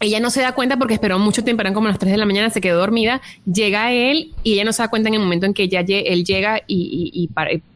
[0.00, 2.26] ella no se da cuenta porque esperó mucho tiempo, eran como las 3 de la
[2.26, 5.46] mañana, se quedó dormida, llega él y ella no se da cuenta en el momento
[5.46, 7.28] en que ya él llega y,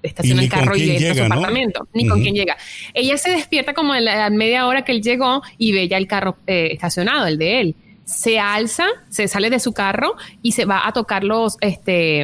[0.02, 2.56] estaciona el carro y entra a su apartamento, ni con quién llega.
[2.94, 6.06] Ella se despierta como a la media hora que él llegó y ve ya el
[6.06, 7.74] carro eh, estacionado, el de él.
[8.04, 12.22] Se alza, se sale de su carro y se va a tocar los, este,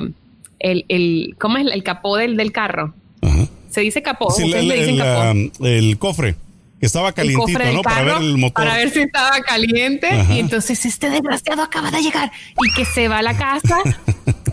[0.58, 2.94] el, el ¿cómo es el capó del, del carro?
[3.68, 4.30] Se dice capó.
[4.30, 6.36] Sí, el cofre
[6.80, 7.82] estaba calientito, ¿no?
[7.82, 8.64] para ver el motor.
[8.64, 10.08] Para ver si estaba caliente.
[10.30, 12.32] Y entonces este desgraciado acaba de llegar
[12.62, 13.78] y que se va a la casa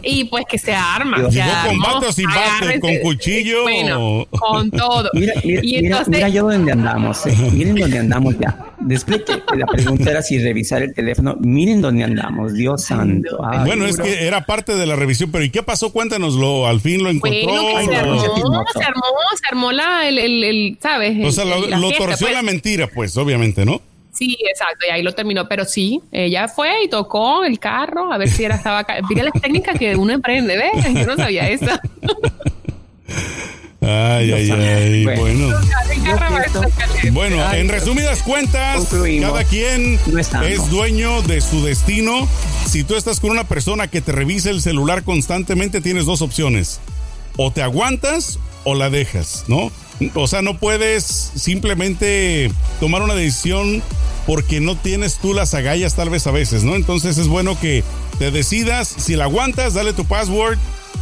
[0.04, 1.18] y pues que se arma.
[1.18, 2.80] ¿Llegó con bate o sin bate?
[2.80, 3.64] ¿Con cuchillo?
[3.64, 5.10] Bueno, con todo.
[5.14, 7.26] Mira, mira, y entonces, mira, yo dónde andamos.
[7.26, 7.36] Eh.
[7.52, 8.58] Miren dónde andamos ya.
[8.80, 13.38] Después que la pregunta era si revisar el teléfono, miren dónde andamos, Dios santo.
[13.66, 15.92] bueno, es que era parte de la revisión, pero ¿y qué pasó?
[15.92, 16.68] Cuéntanoslo.
[16.68, 17.40] Al fin lo encontró.
[17.40, 19.04] se, armó, se armó,
[19.36, 21.26] se armó, la, el, el, el ¿sabes?
[21.26, 22.34] O sea, lo, lo torció pues.
[22.34, 23.82] la mentira, pues, obviamente, ¿no?
[24.14, 25.48] Sí, exacto, y ahí lo terminó.
[25.48, 28.86] Pero sí, ella fue y tocó el carro a ver si era estaba.
[29.10, 30.94] Mira las técnicas que uno emprende, ¿ves?
[30.94, 31.66] Yo no sabía eso.
[33.84, 35.06] Ay, ay, ay.
[35.06, 35.60] Bueno.
[37.14, 38.88] Bueno, en resumidas cuentas,
[39.20, 40.00] cada quien
[40.44, 42.28] es dueño de su destino.
[42.68, 46.80] Si tú estás con una persona que te revisa el celular constantemente, tienes dos opciones.
[47.38, 49.72] O te aguantas o la dejas, ¿no?
[50.16, 51.04] O sea, no puedes
[51.36, 53.82] simplemente tomar una decisión
[54.26, 56.76] porque no tienes tú las agallas tal vez a veces, ¿no?
[56.76, 57.84] Entonces es bueno que
[58.20, 60.58] te decidas, si la aguantas, dale tu password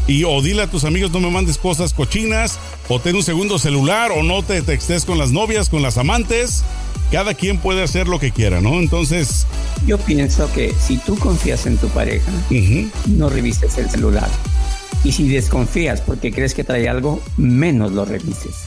[0.07, 2.57] y o dile a tus amigos no me mandes cosas cochinas,
[2.87, 6.63] o ten un segundo celular, o no te textes con las novias, con las amantes.
[7.11, 8.79] Cada quien puede hacer lo que quiera, ¿no?
[8.79, 9.45] Entonces...
[9.85, 12.31] Yo pienso que si tú confías en tu pareja,
[13.07, 14.29] no revises el celular.
[15.03, 18.65] Y si desconfías porque crees que trae algo, menos lo revises.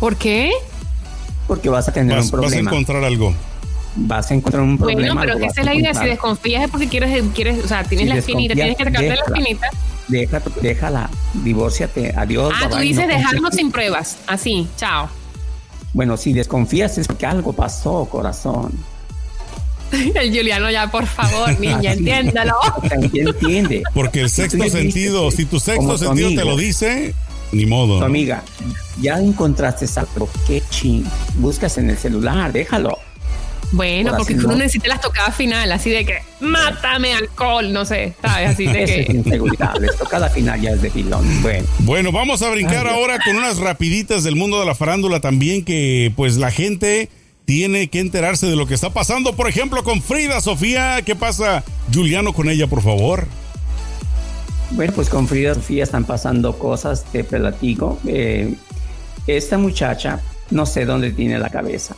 [0.00, 0.52] ¿Por qué?
[1.46, 2.70] Porque vas a tener un problema.
[2.70, 3.34] Vas a encontrar algo.
[3.96, 5.14] Vas a encontrar un problema.
[5.14, 5.94] Bueno, pero esa es la idea.
[5.94, 9.14] Si desconfías es porque quieres, quieres o sea, tienes la espinita, tienes que sacarte la
[9.14, 9.68] espinita.
[10.08, 12.52] Deja, déjala, divórciate, adiós.
[12.56, 14.18] Ah, tú dices dejarlo sin pruebas.
[14.26, 15.08] Así, chao.
[15.94, 18.72] Bueno, si desconfías es porque algo pasó, corazón.
[19.92, 22.54] El Juliano ya, por favor, niña, entiéndalo.
[23.14, 23.82] entiende?
[23.94, 27.14] Porque el sexto sentido, si tu sexto sentido te lo dice,
[27.52, 27.98] ni modo.
[27.98, 28.42] Tu amiga,
[29.00, 31.04] ya encontraste algo, qué ching.
[31.36, 32.98] Buscas en el celular, déjalo.
[33.72, 38.14] Bueno, porque tú no necesitas las tocadas final, así de que mátame alcohol, no sé,
[38.22, 38.50] ¿sabes?
[38.50, 39.00] Así de que.
[39.02, 41.42] Es inseguridad, tocada final ya es de pilón.
[41.42, 41.66] Bueno.
[41.80, 46.12] Bueno, vamos a brincar ahora con unas rapiditas del mundo de la farándula también, que
[46.14, 47.10] pues la gente
[47.44, 49.34] tiene que enterarse de lo que está pasando.
[49.34, 51.00] Por ejemplo, con Frida Sofía.
[51.02, 53.26] ¿Qué pasa, Juliano, con ella, por favor?
[54.72, 57.98] Bueno, pues con Frida Sofía están pasando cosas, te platico.
[58.06, 58.54] Eh,
[59.26, 61.94] esta muchacha, no sé dónde tiene la cabeza.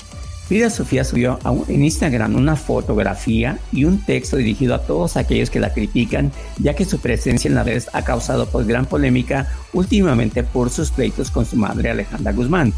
[0.49, 5.61] Frida Sofía subió en Instagram una fotografía y un texto dirigido a todos aquellos que
[5.61, 10.43] la critican, ya que su presencia en las redes ha causado pues gran polémica últimamente
[10.43, 12.73] por sus pleitos con su madre Alejandra Guzmán.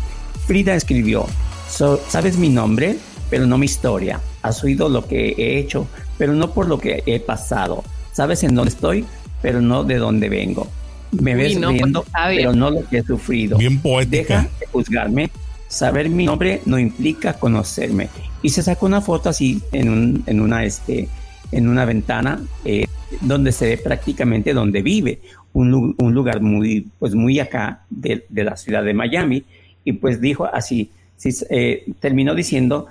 [0.49, 1.27] Frida escribió,
[2.09, 2.97] sabes mi nombre,
[3.29, 4.21] pero no mi historia.
[4.43, 5.87] Has oído lo que he hecho,
[6.19, 7.85] pero no por lo que he pasado.
[8.11, 9.07] Sabes en dónde estoy,
[9.43, 10.69] pero no de dónde vengo.
[11.13, 13.59] Me ves pues, riendo, pero no lo que he sufrido.
[13.59, 14.43] Bien poética.
[14.43, 15.31] Deja de juzgarme.
[15.69, 18.09] Saber mi nombre no implica conocerme.
[18.43, 21.09] Y se sacó una foto así en, un, en una este
[21.53, 22.87] en una ventana eh,
[23.21, 25.21] donde se ve prácticamente donde vive,
[25.53, 29.45] un, un lugar muy, pues muy acá de, de, la ciudad de Miami,
[29.85, 30.91] y pues dijo así,
[31.51, 32.87] eh, terminó diciendo,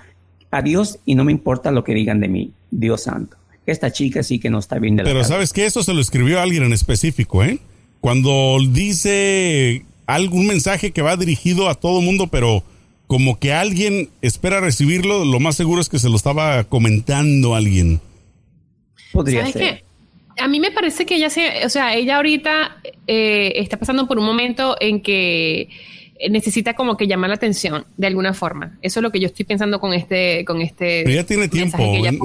[0.51, 3.37] adiós y no me importa lo que digan de mí, Dios santo.
[3.71, 6.01] Esta chica sí que no está bien de la Pero sabes que eso se lo
[6.01, 7.59] escribió a alguien en específico, ¿eh?
[8.01, 12.63] Cuando dice algún mensaje que va dirigido a todo mundo, pero
[13.07, 17.99] como que alguien espera recibirlo, lo más seguro es que se lo estaba comentando alguien.
[19.11, 19.61] Podría ¿Sabes ser.
[19.61, 20.41] Qué?
[20.41, 22.77] A mí me parece que ella se, o sea, ella ahorita
[23.07, 25.69] eh, está pasando por un momento en que
[26.29, 28.77] necesita como que llamar la atención de alguna forma.
[28.81, 31.03] Eso es lo que yo estoy pensando con este, con este.
[31.05, 31.77] Pero ya tiene tiempo,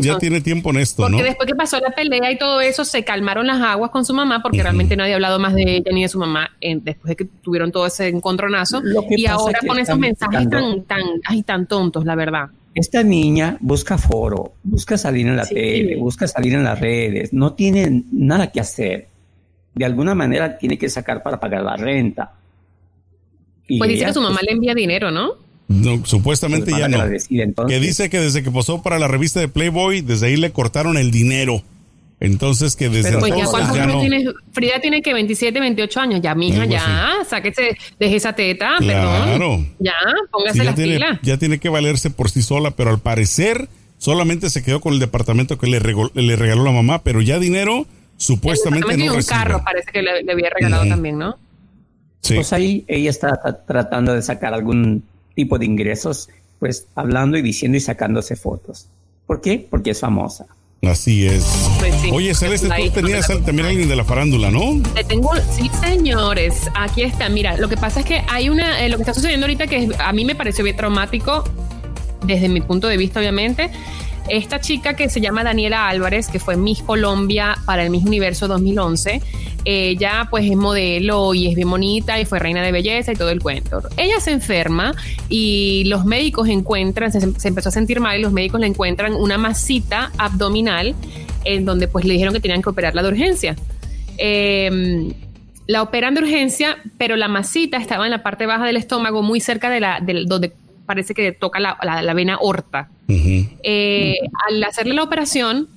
[0.02, 3.04] ya tiene tiempo en esto, porque después que pasó la pelea y todo eso, se
[3.04, 6.02] calmaron las aguas con su mamá, porque realmente nadie ha hablado más de ella ni
[6.02, 8.82] de su mamá después de que tuvieron todo ese encontronazo.
[9.10, 12.48] Y ahora con esos mensajes tan, tan, ay, tan tontos, la verdad.
[12.74, 17.52] Esta niña busca foro, busca salir en la tele, busca salir en las redes, no
[17.52, 19.08] tiene nada que hacer.
[19.72, 22.32] De alguna manera tiene que sacar para pagar la renta
[23.66, 25.32] pues dice que su mamá le envía dinero, ¿no?
[25.68, 26.98] No, supuestamente ya no.
[27.66, 30.96] que dice que desde que posó para la revista de Playboy, desde ahí le cortaron
[30.96, 31.62] el dinero.
[32.20, 34.00] Entonces que desde pues entonces ya, no...
[34.00, 36.20] tiene, Frida tiene que 27, 28 años.
[36.22, 39.74] Ya, mija, ya, sáquese, deje esa teta, perdón.
[39.78, 39.92] Ya,
[40.30, 44.62] póngase la ya ya tiene que valerse por sí sola, pero al parecer solamente se
[44.62, 49.14] quedó con el departamento que le, le regaló la mamá, pero ya dinero supuestamente no
[49.14, 51.36] un carro parece que le, había regalado también, ¿no?
[52.28, 57.76] Pues ahí ella está tratando de sacar algún tipo de ingresos, pues hablando y diciendo
[57.76, 58.86] y sacándose fotos.
[59.26, 59.66] ¿Por qué?
[59.68, 60.46] Porque es famosa.
[60.86, 61.44] Así es.
[61.78, 64.82] Pues Oye, Celeste, tú tenías también alguien de la farándula, ¿no?
[64.94, 66.68] Te tengo, sí, señores.
[66.74, 67.28] Aquí está.
[67.28, 69.88] Mira, lo que pasa es que hay una, eh, lo que está sucediendo ahorita que
[69.98, 71.44] a mí me pareció bien traumático,
[72.26, 73.70] desde mi punto de vista, obviamente.
[74.28, 78.48] Esta chica que se llama Daniela Álvarez, que fue Miss Colombia para el Miss Universo
[78.48, 79.20] 2011,
[79.66, 83.30] ella pues es modelo y es bien bonita y fue reina de belleza y todo
[83.30, 83.82] el cuento.
[83.96, 84.94] Ella se enferma
[85.28, 89.36] y los médicos encuentran, se, empezó a sentir mal y los médicos le encuentran una
[89.36, 90.94] masita abdominal
[91.44, 93.56] en donde pues le dijeron que tenían que operarla de urgencia.
[94.16, 95.12] Em,
[95.66, 99.40] la operan de urgencia, pero la masita estaba en la parte baja del estómago, muy
[99.40, 100.52] cerca de la, donde
[100.86, 102.90] parece que toca la, vena horta.
[103.08, 104.16] Eh,
[104.48, 105.68] al hacerle la operación,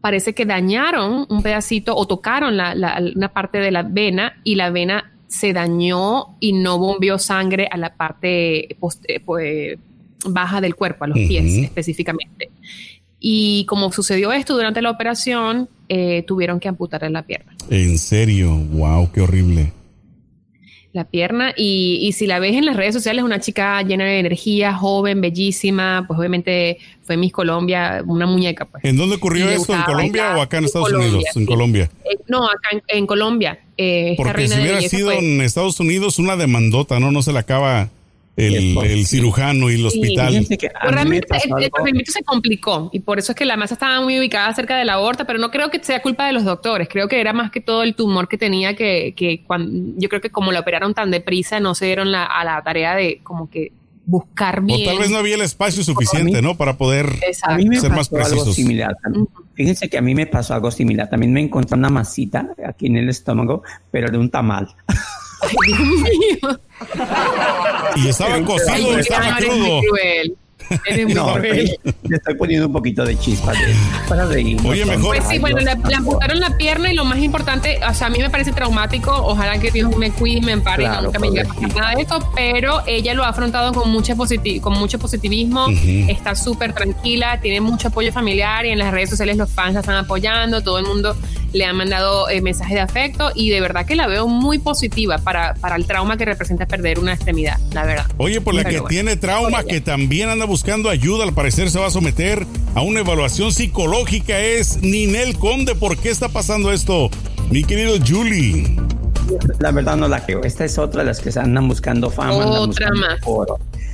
[0.00, 5.12] parece que dañaron un pedacito o tocaron una parte de la vena y la vena
[5.28, 8.76] se dañó y no bombeó sangre a la parte eh,
[9.24, 9.78] pues,
[10.26, 12.50] baja del cuerpo, a los pies específicamente.
[13.18, 17.54] Y como sucedió esto durante la operación, eh, tuvieron que amputarle la pierna.
[17.70, 19.72] En serio, wow, qué horrible.
[20.92, 21.52] La pierna.
[21.56, 25.20] Y, y, si la ves en las redes sociales, una chica llena de energía, joven,
[25.20, 28.66] bellísima, pues obviamente fue Miss Colombia, una muñeca.
[28.66, 28.84] Pues.
[28.84, 29.74] ¿En dónde ocurrió esto?
[29.74, 31.24] ¿En Colombia o acá en Estados Unidos?
[31.34, 31.90] En Colombia.
[32.04, 33.58] Eh, no, acá en, Colombia.
[33.76, 37.10] Eh, Porque si hubiera sido en Estados Unidos una demandota, ¿no?
[37.10, 37.88] No se le acaba
[38.36, 40.46] el, cirujano y el hospital.
[40.82, 44.52] realmente el, procedimiento se complicó y por eso es que la masa estaba muy ubicada
[44.54, 47.20] cerca de la aorta, pero no creo que sea culpa de los doctores, creo que
[47.20, 50.52] era más que todo el tumor que tenía que, que cuando, yo creo que como
[50.52, 53.72] lo operaron tan deprisa no se dieron la, a la tarea de como que
[54.04, 54.82] buscar bien.
[54.82, 56.56] O tal vez no había el espacio suficiente, ¿no?
[56.56, 58.40] Para poder ser más precisos.
[58.40, 58.96] Algo similar.
[59.54, 61.08] Fíjense que a mí me pasó algo similar.
[61.08, 64.74] También me encontré una masita aquí en el estómago, pero de un tamal.
[65.42, 66.60] Ay, Dios mío.
[67.96, 69.80] Y estaba cocido, estaba crudo.
[71.14, 71.78] No, le
[72.10, 73.52] estoy poniendo un poquito de chispa
[74.08, 74.58] para reír.
[74.64, 75.16] Oye, mejor.
[75.16, 78.18] Pues sí, bueno, le, amputaron la pierna y lo más importante, o sea, a mí
[78.18, 79.10] me parece traumático.
[79.10, 82.02] Ojalá que Dios me cuide, me ampare y nunca me llegue a pasar nada de
[82.02, 82.32] esto.
[82.34, 84.14] Pero ella lo ha afrontado con, mucho
[84.60, 85.66] con mucho positivismo.
[86.08, 89.80] Está súper tranquila, tiene mucho apoyo familiar y en las redes sociales los fans la
[89.80, 90.62] están apoyando.
[90.62, 91.16] Todo el mundo
[91.52, 95.18] le ha mandado eh, mensajes de afecto y de verdad que la veo muy positiva
[95.18, 98.06] para, para el trauma que representa perder una extremidad, la verdad.
[98.16, 101.86] Oye, por la que tiene trauma, que también anda buscando ayuda, al parecer se va
[101.86, 105.74] a someter a una evaluación psicológica, es Ninel Conde.
[105.74, 107.10] ¿Por qué está pasando esto,
[107.50, 108.76] mi querido Julie?
[109.58, 110.42] La verdad no la creo.
[110.42, 112.46] Esta es otra de las que se andan buscando fama.
[112.46, 113.20] Otra más.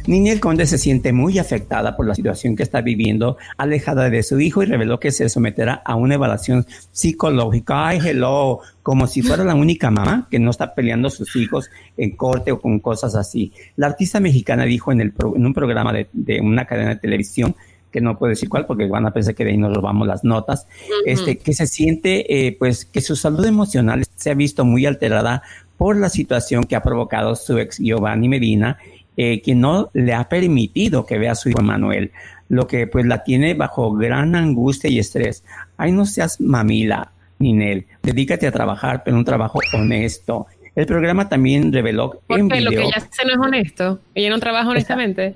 [0.07, 4.41] Ninel Conde se siente muy afectada por la situación que está viviendo, alejada de su
[4.41, 7.89] hijo y reveló que se someterá a una evaluación psicológica.
[7.89, 11.71] Ay, hello, como si fuera la única mamá que no está peleando a sus hijos
[11.97, 13.53] en corte o con cosas así.
[13.77, 17.55] La artista mexicana dijo en, el en un programa de, una cadena de televisión
[17.91, 20.23] que no puedo decir cuál porque van a pensar que de ahí nos robamos las
[20.23, 20.67] notas,
[21.07, 25.43] este, que se siente eh, pues que su salud emocional se ha visto muy alterada
[25.79, 28.79] por la situación que ha provocado su ex Giovanni Medina
[29.21, 32.13] eh, que no le ha permitido que vea a su hijo Manuel,
[32.49, 35.43] lo que pues la tiene bajo gran angustia y estrés.
[35.77, 40.47] Ay, no seas mamila, Ninel, dedícate a trabajar, pero un trabajo honesto.
[40.77, 42.61] El programa también reveló ¿Por qué?
[42.61, 43.99] lo que ella hace no es honesto.
[44.15, 45.35] Ella no trabaja honestamente.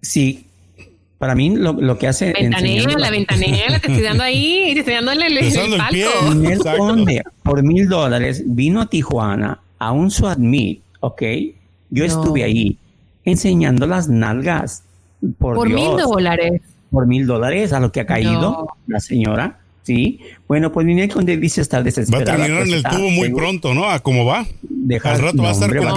[0.00, 0.48] Sí,
[1.18, 2.32] para mí lo, que hace...
[2.32, 6.34] Ventanela, la ventanela, te estoy dando ahí, te estoy dando el, el, el palco.
[6.34, 10.40] Ninel Conde, por mil dólares, vino a Tijuana a un SWAT
[10.98, 11.22] ¿ok?
[11.90, 12.78] Yo estuve ahí
[13.24, 14.84] enseñando las nalgas.
[15.38, 16.62] Por, mil dólares.
[16.90, 19.58] Por mil dólares a lo que ha caído la señora.
[19.82, 20.20] Sí.
[20.46, 22.38] Bueno, pues Ninel Conde dice estar desesperada.
[22.38, 23.90] Va a terminar en el tubo muy pronto, ¿no?
[23.90, 24.46] ¿A cómo va?
[24.62, 25.88] Dejar, Al rato va a estar con.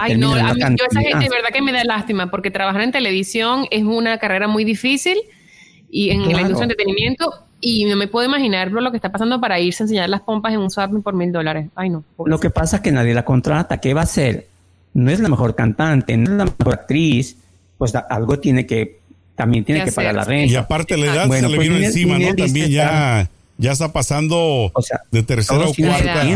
[0.00, 2.82] Ay, no, a mí, yo esa gente de verdad que me da lástima porque trabajar
[2.82, 5.18] en televisión es una carrera muy difícil
[5.90, 9.40] y en la industria de entretenimiento y no me puedo imaginar lo que está pasando
[9.40, 11.68] para irse a enseñar las pompas en un swap por mil dólares.
[11.76, 12.04] Ay, no.
[12.24, 13.78] Lo que pasa es que nadie la contrata.
[13.78, 14.48] ¿Qué va a hacer?
[14.94, 17.36] No es la mejor cantante, no es la mejor actriz,
[17.78, 19.00] pues algo tiene que,
[19.34, 20.52] también tiene que pagar la renta.
[20.52, 22.34] Y aparte la edad se le pues vino encima, ¿no?
[22.34, 24.72] También ya, ya está pasando
[25.10, 26.26] de tercera o cuarta.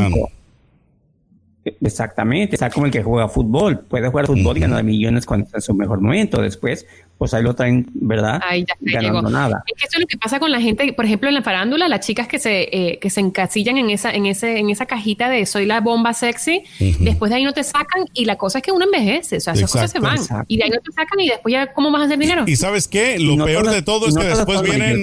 [1.81, 5.59] Exactamente, está como el que juega fútbol, puede jugar fútbol y ganar millones cuando está
[5.59, 6.41] en su mejor momento.
[6.41, 6.87] Después,
[7.19, 8.41] pues ahí lo traen, ¿verdad?
[8.47, 9.63] Ahí ya Ganando nada.
[9.67, 11.89] Es que eso es lo que pasa con la gente, por ejemplo, en la farándula,
[11.89, 15.31] las chicas que se, eh, que se encasillan en esa, en ese, en esa cajita
[15.31, 16.63] de soy la bomba sexy,
[17.01, 19.55] después de ahí no te sacan y la cosa es que uno envejece, o sea,
[19.55, 20.19] esas cosas se van.
[20.47, 22.45] Y de ahí no te sacan y después ya, ¿cómo vas a hacer dinero?
[22.47, 25.03] Y, sabes qué, lo peor de todo es que después vienen,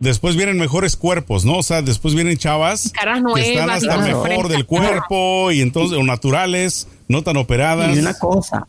[0.00, 1.58] después vienen mejores cuerpos, ¿no?
[1.58, 5.98] O sea, después vienen chavas Caras nuevas, que están hasta mejor del cuerpo y entonces,
[5.98, 7.94] o naturales, no tan operadas.
[7.96, 8.66] Y una cosa,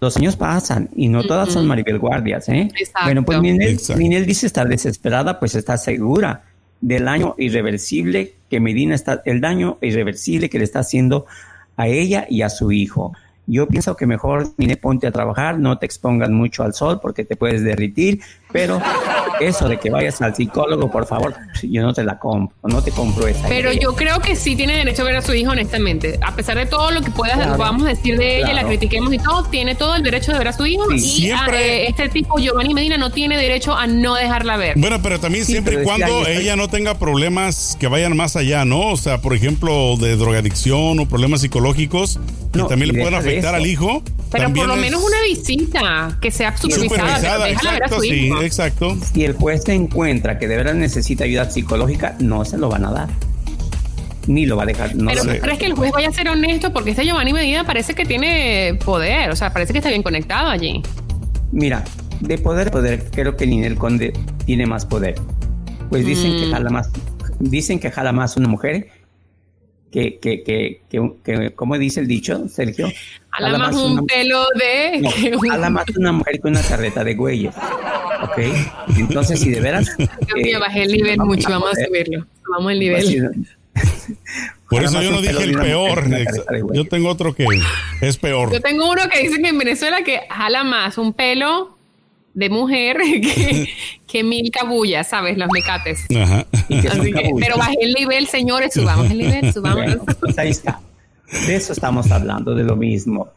[0.00, 2.70] los años pasan y no todas son Maribel Guardias, ¿eh?
[3.04, 6.44] Bueno, pues Minel, dice estar desesperada, pues está segura
[6.80, 11.26] del daño irreversible que Medina está, el daño irreversible que le está haciendo
[11.76, 13.12] a ella y a su hijo.
[13.46, 17.26] Yo pienso que mejor, Mine, ponte a trabajar, no te expongas mucho al sol porque
[17.26, 18.20] te puedes derritir,
[18.54, 18.80] pero
[19.40, 22.92] eso de que vayas al psicólogo, por favor, yo no te la compro, no te
[22.92, 23.48] compro esa.
[23.48, 26.20] Pero yo creo que sí tiene derecho a ver a su hijo, honestamente.
[26.24, 29.42] A pesar de todo lo que puedas, podamos decir de ella, la critiquemos y todo,
[29.46, 30.88] tiene todo el derecho de ver a su hijo.
[30.92, 31.88] Y siempre...
[31.88, 34.74] este tipo, Giovanni Medina, no tiene derecho a no dejarla ver.
[34.76, 38.90] Bueno, pero también siempre y cuando ella no tenga problemas que vayan más allá, ¿no?
[38.90, 42.20] O sea, por ejemplo, de drogadicción o problemas psicológicos
[42.52, 44.04] que también le pueden afectar al hijo.
[44.30, 47.16] Pero por lo menos una visita que sea supervisada.
[47.18, 48.96] supervisada exacto, sí, exacto.
[49.12, 52.84] Si el juez se encuentra que de verdad necesita ayuda psicológica, no se lo van
[52.84, 53.08] a dar.
[54.26, 54.94] Ni lo va a dejar.
[54.94, 56.72] No pero crees que el juez vaya a ser honesto?
[56.72, 60.48] Porque este Giovanni Medina parece que tiene poder, o sea, parece que está bien conectado
[60.48, 60.82] allí.
[61.52, 61.84] Mira,
[62.20, 64.12] de poder, poder, creo que Ninel Conde
[64.46, 65.14] tiene más poder.
[65.90, 66.52] Pues dicen que mm.
[66.52, 66.90] jala más,
[67.38, 68.88] dicen que jala más una mujer
[69.90, 70.82] que, que, que,
[71.22, 72.88] que, ¿cómo dice el dicho, Sergio?
[73.36, 75.00] Jala, más un pelo de...
[75.30, 77.54] No, más una mujer con una carreta de güeyes.
[78.22, 78.38] ¿Ok?
[78.96, 79.88] Entonces, si de veras...
[79.98, 82.26] Yo bajé el nivel mucho, vamos a subirlo.
[82.50, 83.46] Vamos el nivel.
[84.68, 86.04] Por eso yo no dije el peor.
[86.72, 87.46] Yo tengo otro que
[88.00, 88.52] es peor.
[88.52, 91.76] Yo tengo uno que dice que en Venezuela que jala más un pelo
[92.34, 93.68] de mujer que,
[94.06, 95.38] que mil cabullas, ¿sabes?
[95.38, 96.04] Los mecates.
[96.16, 96.46] Ajá.
[96.68, 99.96] pero bajé el nivel, señores, subamos el nivel, subamos.
[100.20, 100.80] pues ahí está.
[101.46, 103.28] De eso estamos hablando, de lo mismo.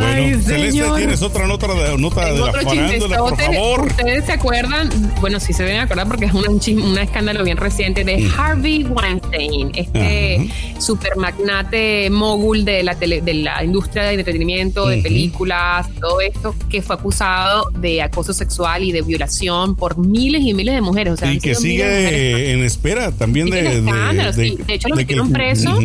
[0.00, 3.86] Bueno, Celeste, tienes otra nota de, nota de la farándula, por favor.
[3.86, 4.90] ¿Ustedes se acuerdan?
[5.20, 6.44] Bueno, sí se deben acordar porque es un,
[6.82, 13.64] un escándalo bien reciente de Harvey Weinstein, este super magnate mogul de la, de la
[13.64, 19.02] industria de entretenimiento, de películas, todo esto, que fue acusado de acoso sexual y de
[19.02, 21.20] violación por miles y miles de mujeres.
[21.22, 25.78] y que sigue en espera también de, de, de, de, hecho, lo metieron preso.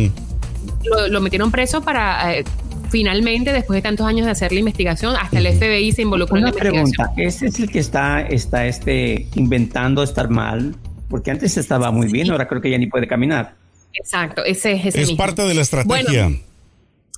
[0.84, 2.44] Lo, lo, metieron preso para eh,
[2.90, 6.44] finalmente, después de tantos años de hacer la investigación, hasta el FBI se involucró en
[6.44, 6.90] la investigación.
[6.92, 10.74] pregunta, ¿ese es el que está, está este, inventando estar mal?
[11.08, 13.54] Porque antes estaba muy bien, ahora creo que ya ni puede caminar.
[13.92, 16.30] Exacto, ese es Es parte de la estrategia.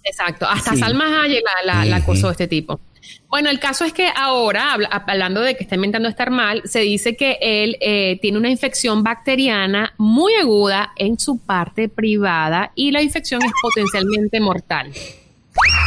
[0.05, 2.81] exacto, hasta Salma Hayek la, la, acosó este tipo.
[3.29, 7.17] Bueno, el caso es que ahora, hablando de que está inventando estar mal, se dice
[7.17, 13.03] que él eh, tiene una infección bacteriana muy aguda en su parte privada y la
[13.03, 14.93] infección es potencialmente mortal.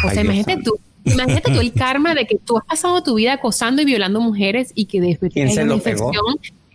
[0.06, 3.34] O sea, imagínate tú, imagínate tú el karma de que tú has pasado tu vida
[3.34, 6.12] acosando y violando mujeres y que después ¿Quién se lo pegó?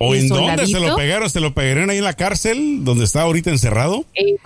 [0.02, 1.28] ¿O en dónde se lo pegaron?
[1.28, 4.06] ¿Se lo pegaron ahí en la cárcel donde está ahorita encerrado?
[4.14, 4.36] Eh,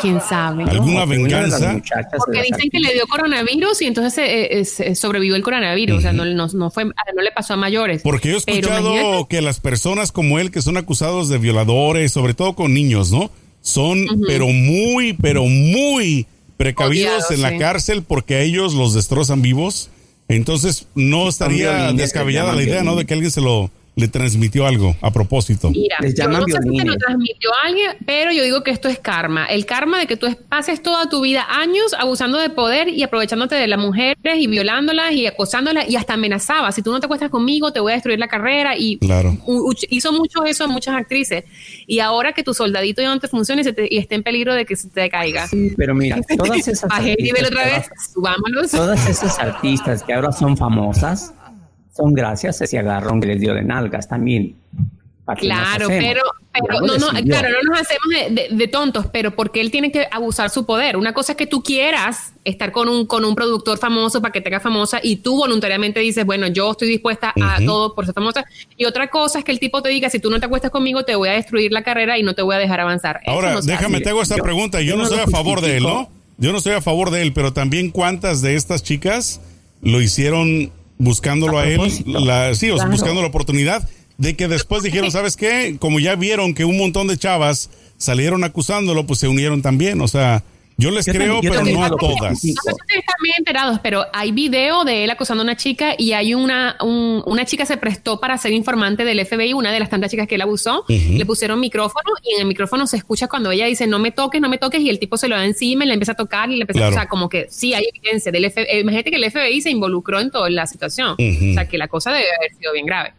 [0.00, 0.64] ¿Quién sabe?
[0.64, 1.80] ¿Alguna venganza?
[2.18, 5.98] Porque dicen que le dio coronavirus y entonces eh, eh, sobrevivió el coronavirus.
[5.98, 8.02] O sea, no, no, fue, no le pasó a mayores.
[8.02, 12.34] Porque yo he escuchado que las personas como él que son acusados de violadores, sobre
[12.34, 13.30] todo con niños, ¿no?
[13.60, 16.26] Son, pero muy, pero muy
[16.56, 19.90] precavidos en la cárcel porque a ellos los destrozan vivos.
[20.28, 22.96] Entonces no estaría descabellada la idea, ¿no?
[22.96, 25.70] De que alguien se lo le transmitió algo a propósito.
[25.70, 28.98] Mira, yo no sé si te lo transmitió alguien, pero yo digo que esto es
[28.98, 29.46] karma.
[29.46, 33.54] El karma de que tú pases toda tu vida años abusando de poder y aprovechándote
[33.54, 36.72] de las mujeres y violándolas y acosándolas y hasta amenazaba.
[36.72, 38.76] Si tú no te acuestas conmigo, te voy a destruir la carrera.
[38.76, 39.34] Y claro.
[39.88, 41.44] hizo mucho eso a muchas actrices.
[41.86, 44.76] Y ahora que tu soldadito ya no te funcione y, esté en peligro de que
[44.76, 45.48] se te caiga.
[45.78, 46.90] pero mira, todas esas...
[46.90, 48.72] Bajé nivel otra vez, subámonos.
[48.72, 51.32] Todas esas artistas que ahora son famosas
[51.96, 54.56] son gracias a ese agarrón que les dio de nalgas también.
[55.34, 56.22] Claro, pero,
[56.52, 60.50] pero no, no, claro, no nos hacemos de, tontos, pero porque él tiene que abusar
[60.50, 60.96] su poder.
[60.96, 64.40] Una cosa es que tú quieras estar con un, con un productor famoso para que
[64.40, 68.14] te haga famosa y tú voluntariamente dices, bueno, yo estoy dispuesta a todo por ser
[68.14, 68.44] famosa.
[68.76, 71.04] Y otra cosa es que el tipo te diga, si tú no te acuestas conmigo,
[71.04, 73.20] te voy a destruir la carrera y no te voy a dejar avanzar.
[73.26, 74.80] Ahora, déjame, te hago esta pregunta.
[74.80, 76.08] Yo, no, soy a favor de él, ¿no?
[76.38, 79.40] Yo no estoy a favor de él, pero también cuántas de estas chicas
[79.82, 83.88] lo hicieron buscándolo a, él, la, sí, buscando la oportunidad
[84.18, 85.76] de que después dijeron, ¿sabes qué?
[85.78, 90.08] Como ya vieron que un montón de chavas salieron acusándolo, pues se unieron también, o
[90.08, 90.44] sea,
[90.78, 92.20] yo les creo, pero no a todas.
[92.20, 95.94] No sé si están bien enterados, pero hay video de él acosando a una chica
[95.96, 99.88] y hay una, una chica se prestó para ser informante del FBI, una de las
[99.88, 103.50] tantas chicas que él abusó, le pusieron micrófono y en el micrófono se escucha cuando
[103.50, 105.84] ella dice no me toques, no me toques y el tipo se lo da encima
[105.84, 107.86] y le empieza a tocar y le empieza a, o sea, como que sí hay
[107.94, 108.64] evidencia del FBI.
[108.68, 111.88] Eh, imagínate que el FBI se involucró en toda la situación, o sea, que la
[111.88, 113.14] cosa debe haber sido bien grave.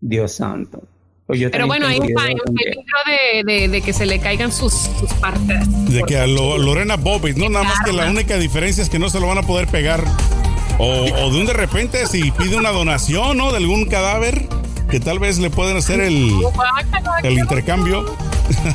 [0.00, 0.82] Dios santo.
[1.26, 5.58] Pero bueno, hay un peligro de, de, que se le caigan sus, sus partes.
[5.90, 7.48] De que a Lorena Bobbitt, ¿no?
[7.48, 10.04] Nada más que la única diferencia es que no se lo van a poder pegar.
[10.78, 13.50] O, o, de un de repente, si pide una donación, ¿no?
[13.50, 14.46] De algún cadáver,
[14.88, 16.32] que tal vez le pueden hacer el,
[17.24, 18.04] el intercambio.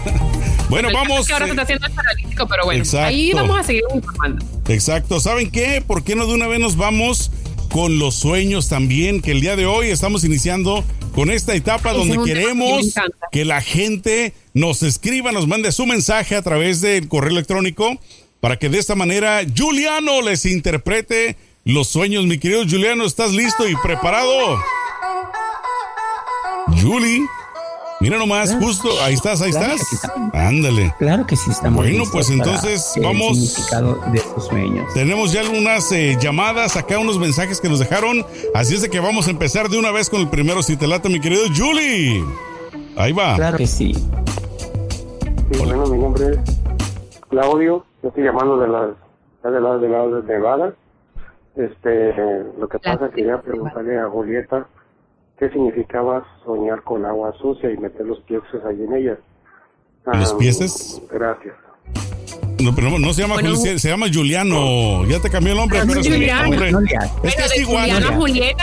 [0.70, 1.32] bueno, vamos.
[1.32, 4.46] ahora se está haciendo el paralítico, pero bueno, ahí vamos a seguir informando.
[4.68, 5.22] Exacto.
[5.22, 5.82] ¿Saben qué?
[5.86, 7.32] ¿Por qué no de una vez nos vamos
[7.72, 9.22] con los sueños también?
[9.22, 10.84] Que el día de hoy estamos iniciando
[11.14, 12.94] con esta etapa donde queremos
[13.32, 18.00] que la gente nos escriba, nos mande su mensaje a través del correo electrónico
[18.40, 22.26] para que de esta manera Juliano les interprete los sueños.
[22.26, 24.60] Mi querido Juliano, ¿estás listo y preparado?
[26.82, 27.22] Julie.
[28.02, 30.12] Mira nomás, justo, ahí estás, ahí estás.
[30.34, 30.92] Ándale.
[30.98, 31.86] Claro que sí estamos.
[31.86, 33.70] Bueno, pues entonces vamos.
[34.12, 34.92] de sueños.
[34.96, 38.26] Tenemos ya algunas eh, llamadas, acá unos mensajes que nos dejaron.
[38.56, 40.88] Así es de que vamos a empezar de una vez con el primero, si te
[40.88, 42.26] lata, mi querido Julie.
[42.98, 43.36] Ahí va.
[43.36, 43.94] Claro que sí.
[43.94, 47.86] Sí, bueno, mi nombre es Claudio.
[48.02, 48.90] Yo estoy llamando de las
[49.44, 50.74] de las de, de Nevada.
[51.56, 52.16] Este,
[52.58, 54.66] lo que pasa es que quería preguntarle a Julieta
[55.42, 59.18] qué significaba soñar con agua sucia y meter los pies ahí en ella.
[60.06, 61.02] los pies.
[61.12, 61.56] Gracias.
[62.62, 65.04] No, pero no, se llama se llama Juliano.
[65.08, 67.90] Ya te cambió el nombre, pero es, es que es igual.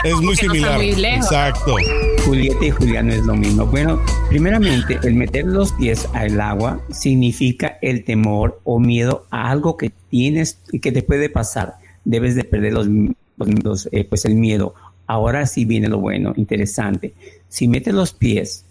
[0.05, 0.81] es muy similar.
[0.81, 1.75] Exacto.
[2.25, 3.65] Julieta y Juliano es lo mismo.
[3.65, 9.75] Bueno, primeramente, el meter los pies al agua significa el temor o miedo a algo
[9.75, 11.73] que tienes y que te puede pasar.
[12.05, 12.87] Debes de perder los,
[13.65, 14.75] los eh, pues el miedo.
[15.09, 17.15] Ahora sí viene lo bueno, interesante.
[17.47, 18.63] Si metes los pies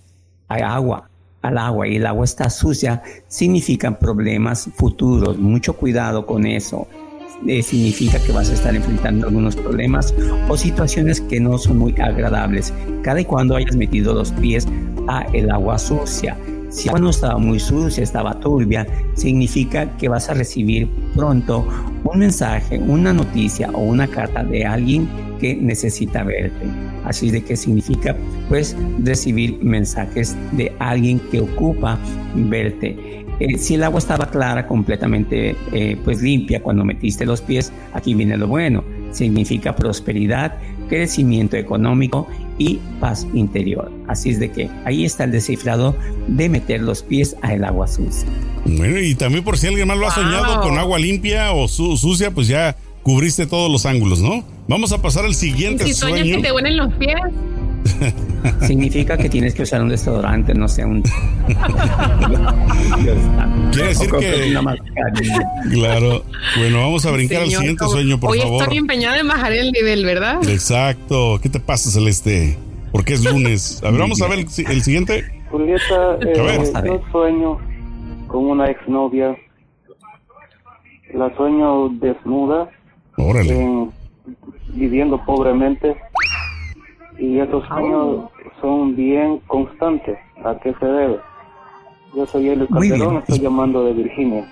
[0.46, 1.10] al agua
[1.42, 5.36] al agua y el agua está sucia, significan problemas futuros.
[5.36, 6.86] Mucho cuidado con eso.
[7.46, 10.14] Eh, significa que vas a estar enfrentando algunos problemas
[10.48, 12.72] o situaciones que no son muy agradables.
[13.02, 14.66] Cada y cuando hayas metido los pies
[15.08, 16.36] a el agua sucia.
[16.68, 21.66] Si agua no estaba muy sucia, estaba turbia, significa que vas a recibir pronto
[22.04, 25.08] un mensaje, una noticia o una carta de alguien
[25.40, 26.66] que necesita verte.
[27.04, 28.14] Así de que significa
[28.48, 31.98] pues recibir mensajes de alguien que ocupa
[32.34, 33.24] verte.
[33.40, 38.12] Eh, si el agua estaba clara, completamente eh, pues limpia cuando metiste los pies, aquí
[38.14, 38.84] viene lo bueno.
[39.10, 40.54] Significa prosperidad,
[40.88, 42.26] crecimiento económico
[42.58, 43.90] y paz interior.
[44.08, 47.86] Así es de que ahí está el descifrado de meter los pies a el agua
[47.86, 48.28] sucia.
[48.64, 52.32] Bueno, y también por si alguien más lo ha soñado con agua limpia o sucia,
[52.32, 54.44] pues ya cubriste todos los ángulos, ¿no?
[54.66, 56.36] Vamos a pasar al siguiente si sueño.
[56.36, 57.16] que te huelen los pies.
[58.66, 61.02] Significa que tienes que usar un desodorante, no sé, un.
[63.72, 64.56] Quiere decir que.
[65.70, 66.22] Claro.
[66.56, 68.52] Bueno, vamos a brincar al siguiente sueño, por favor.
[68.52, 70.38] Hoy estoy empeñada en bajar el nivel, ¿verdad?
[70.48, 71.38] Exacto.
[71.42, 72.58] ¿Qué te pasa, Celeste?
[72.92, 73.82] Porque es lunes.
[73.82, 74.48] A ver, vamos a ver el,
[74.82, 75.24] siguiente.
[75.50, 76.32] Julieta, eh,
[76.84, 77.58] yo sueño
[78.26, 79.36] con una exnovia.
[81.14, 82.68] La sueño desnuda.
[83.16, 83.88] Órale.
[84.74, 85.96] viviendo pobremente
[87.18, 90.18] y esos sueños son bien constantes.
[90.44, 91.18] ¿A qué se debe?
[92.14, 94.48] Yo soy Elio Calderón, estoy llamando de Virginia.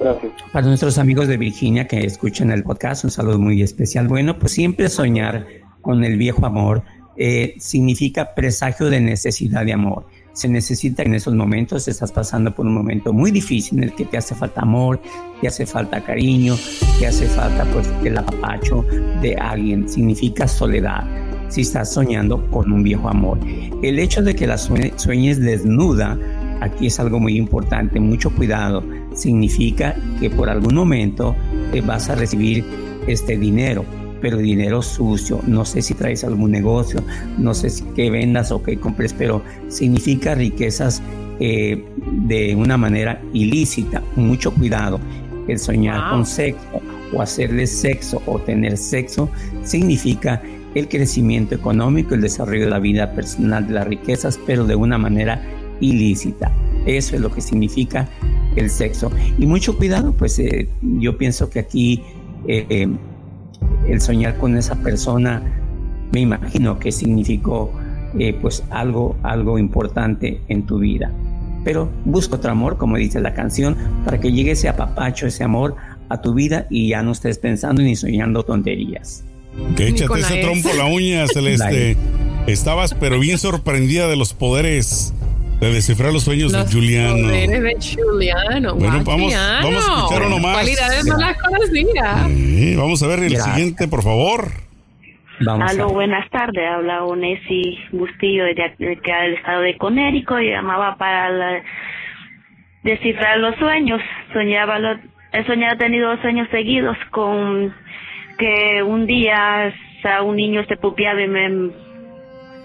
[0.00, 0.32] Gracias.
[0.52, 4.08] Para nuestros amigos de Virginia que escuchan el podcast, un saludo muy especial.
[4.08, 5.46] Bueno, pues siempre soñar
[5.80, 6.82] con el viejo amor
[7.16, 10.06] eh, significa presagio de necesidad de amor.
[10.32, 14.06] Se necesita en esos momentos, estás pasando por un momento muy difícil en el que
[14.06, 14.98] te hace falta amor,
[15.40, 16.54] te hace falta cariño,
[16.98, 18.82] te hace falta pues el apapacho
[19.20, 21.04] de alguien, significa soledad
[21.52, 23.38] si estás soñando con un viejo amor.
[23.82, 26.18] El hecho de que la sueñes desnuda,
[26.60, 28.82] aquí es algo muy importante, mucho cuidado,
[29.14, 31.36] significa que por algún momento
[31.70, 32.64] te vas a recibir
[33.06, 33.84] este dinero,
[34.22, 37.04] pero dinero sucio, no sé si traes algún negocio,
[37.36, 41.02] no sé si que vendas o que compres, pero significa riquezas
[41.38, 44.98] eh, de una manera ilícita, mucho cuidado.
[45.48, 46.80] El soñar con sexo
[47.12, 49.28] o hacerle sexo o tener sexo
[49.64, 50.40] significa
[50.74, 54.98] el crecimiento económico, el desarrollo de la vida personal, de las riquezas, pero de una
[54.98, 55.42] manera
[55.80, 56.52] ilícita.
[56.86, 58.08] Eso es lo que significa
[58.56, 59.10] el sexo.
[59.38, 62.02] Y mucho cuidado, pues eh, yo pienso que aquí
[62.46, 62.88] eh, eh,
[63.86, 65.42] el soñar con esa persona,
[66.12, 67.72] me imagino que significó
[68.42, 71.10] pues algo, algo importante en tu vida.
[71.64, 75.76] Pero busca otro amor, como dice la canción, para que llegue ese apapacho, ese amor
[76.10, 79.24] a tu vida y ya no estés pensando ni soñando tonterías.
[79.76, 81.96] Que échate ese trompo la uña, Celeste.
[82.46, 85.14] Estabas pero bien sorprendida de los poderes
[85.60, 87.28] de descifrar los sueños de Juliano.
[87.28, 88.74] Poderes de Juliano.
[88.74, 90.54] Bueno, vamos, vamos a escuchar uno más.
[90.54, 92.76] Cualidades no las conocía.
[92.76, 94.48] vamos a ver el siguiente, por favor.
[95.44, 96.62] Vamos Aló, buenas tardes.
[96.68, 100.38] Habla Onesi Bustillo de, del estado de Conérico.
[100.38, 101.62] y llamaba para
[102.82, 104.00] descifrar los sueños.
[104.32, 104.98] Soñaba, lo,
[105.32, 107.72] he soñado, he tenido dos sueños seguidos con
[108.42, 109.72] que un día
[110.24, 111.70] un niño se pupiaba y me,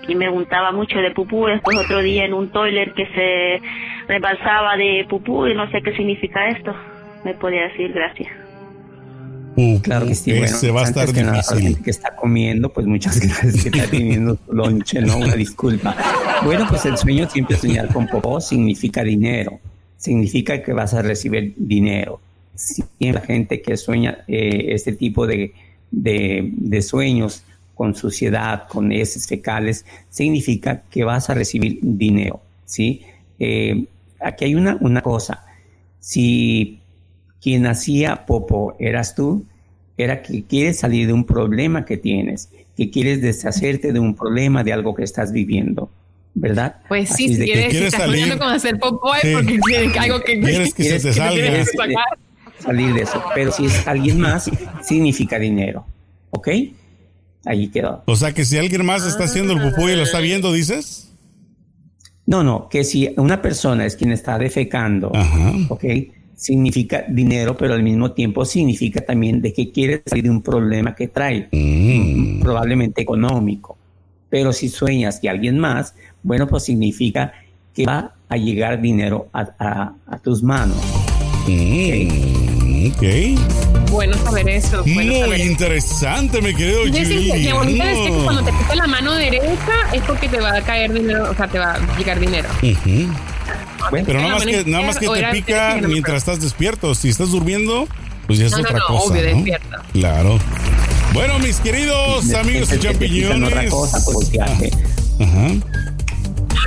[0.08, 3.62] y me untaba mucho de pupú, después otro día en un toilet que se
[4.08, 6.74] rebalsaba de pupú y no sé qué significa esto.
[7.24, 8.30] Me podía decir gracias.
[9.56, 11.84] Uh, claro que sí, bueno, se va a estar que difícil.
[11.84, 15.18] que está comiendo, pues muchas gracias que está teniendo su lonche, ¿no?
[15.18, 15.96] Una disculpa.
[16.44, 19.60] Bueno, pues el sueño siempre soñar con popó significa dinero,
[19.96, 22.20] significa que vas a recibir dinero
[22.56, 25.54] siempre la gente que sueña eh, este tipo de,
[25.92, 27.44] de, sueños
[27.76, 33.04] con suciedad, con heces fecales, significa que vas a recibir dinero, ¿sí?
[33.40, 33.86] Eh,
[34.20, 35.46] aquí hay una, una cosa,
[36.00, 36.80] si
[37.42, 39.46] quien hacía popo eras tú,
[39.98, 44.64] era que quieres salir de un problema que tienes, que quieres deshacerte de un problema,
[44.64, 45.90] de algo que estás viviendo.
[46.40, 46.76] ¿verdad?
[46.88, 49.60] Pues sí, si quieres, si estás salir, con hacer popo es porque
[49.98, 51.64] algo que quieres que se te salga
[52.60, 53.22] salir de eso.
[53.34, 54.50] Pero si es alguien más,
[54.82, 55.86] significa dinero.
[56.32, 56.50] ¿Ok?
[57.46, 58.04] Ahí quedó.
[58.06, 61.08] O sea que si alguien más está haciendo el pupú y lo está viendo, dices.
[62.26, 65.14] No, no, que si una persona es quien está defecando,
[65.70, 65.86] ¿ok?
[66.36, 70.94] Significa dinero, pero al mismo tiempo significa también de que quiere salir de un problema
[70.94, 72.42] que trae, mm.
[72.42, 73.78] probablemente económico.
[74.30, 77.32] Pero si sueñas que alguien más, bueno, pues significa
[77.74, 80.78] que va a llegar dinero a, tus manos.
[81.48, 83.38] Mm, ¿Okay?
[83.90, 84.84] Bueno saber eso.
[84.86, 87.54] Muy interesante, mi querido Julie.
[87.54, 90.94] bonito es que cuando te pica la mano derecha es porque te va a caer
[90.94, 92.50] dinero, o sea, te va a llegar dinero.
[93.92, 96.94] Pero nada más, que, nada más que te pica mientras estás despierto.
[96.96, 97.88] Si estás durmiendo,
[98.28, 99.14] pues ya es otra cosa.
[99.14, 99.84] Obvio, despierta.
[99.94, 100.40] Claro.
[101.14, 103.74] Bueno, mis queridos amigos de champiñones.
[105.20, 105.48] Ajá.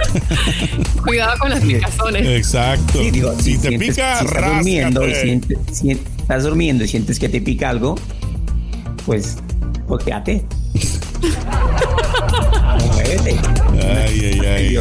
[1.05, 2.27] Cuidado con las picazones.
[2.27, 3.01] Exacto.
[3.41, 5.03] si te pica, si estás durmiendo,
[5.73, 7.97] si, estás durmiendo y sientes que te pica algo,
[9.07, 9.37] pues
[9.87, 10.45] boteate.
[13.83, 14.79] ay, ay, ay.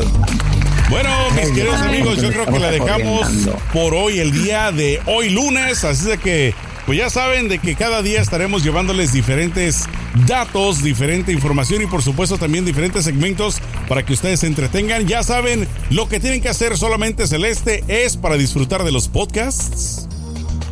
[0.90, 3.28] Bueno, mis queridos amigos, yo creo que la dejamos
[3.72, 6.56] por hoy, el día de hoy lunes, así de que
[6.90, 9.86] pues ya saben de que cada día estaremos llevándoles diferentes
[10.26, 15.06] datos, diferente información y por supuesto también diferentes segmentos para que ustedes se entretengan.
[15.06, 20.10] Ya saben, lo que tienen que hacer solamente Celeste es para disfrutar de los podcasts.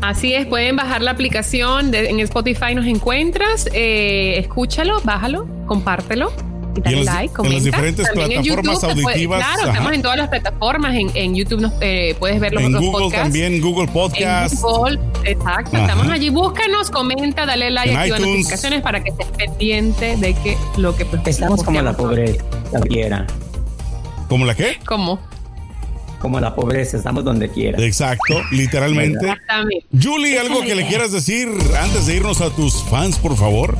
[0.01, 6.33] Así es, pueden bajar la aplicación en Spotify nos encuentras, eh, escúchalo, bájalo, compártelo
[6.85, 9.39] y en like, En las diferentes plataformas auditivas.
[9.39, 10.95] claro, estamos en todas las plataformas.
[10.95, 14.55] En, YouTube nos, eh, puedes ver los en Google también, Google Podcast.
[14.55, 15.77] En Google, exacto.
[15.77, 16.29] Estamos allí.
[16.29, 21.05] Búscanos, comenta, dale like, en activa notificaciones para que estés pendiente de que lo que
[21.05, 22.37] pues, Estamos como la pobre
[22.89, 23.27] quiera.
[24.29, 24.77] ¿Como la qué?
[24.85, 25.19] ¿Cómo?
[26.19, 27.83] como la pobreza, estamos donde quiera.
[27.83, 29.25] Exacto, literalmente.
[29.25, 29.85] Exactamente.
[30.01, 31.47] Julie, algo que le quieras decir
[31.79, 33.77] antes de irnos a tus fans, por favor.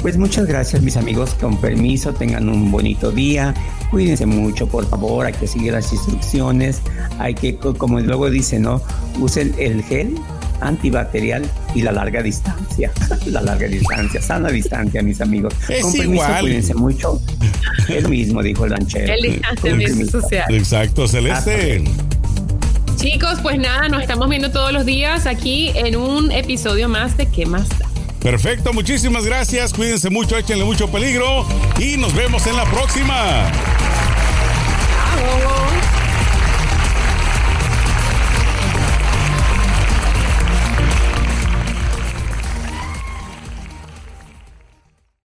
[0.00, 3.54] Pues muchas gracias mis amigos, con permiso, tengan un bonito día,
[3.90, 6.80] cuídense mucho por favor, hay que seguir las instrucciones,
[7.18, 8.80] hay que, como luego dice, ¿no?
[9.18, 10.14] Usen el gel
[10.60, 12.92] antibacterial y la larga distancia,
[13.26, 15.54] la larga distancia, sana distancia mis amigos.
[15.80, 17.20] con permiso, cuídense mucho.
[17.88, 19.12] El mismo, dijo el ranchero.
[19.12, 20.54] El distanciamiento social.
[20.54, 21.84] Exacto, Celeste.
[22.96, 27.26] Chicos, pues nada, nos estamos viendo todos los días aquí en un episodio más de
[27.26, 27.95] ¿Qué más da?
[28.26, 29.72] Perfecto, muchísimas gracias.
[29.72, 31.46] Cuídense mucho, échenle mucho peligro
[31.78, 33.52] y nos vemos en la próxima.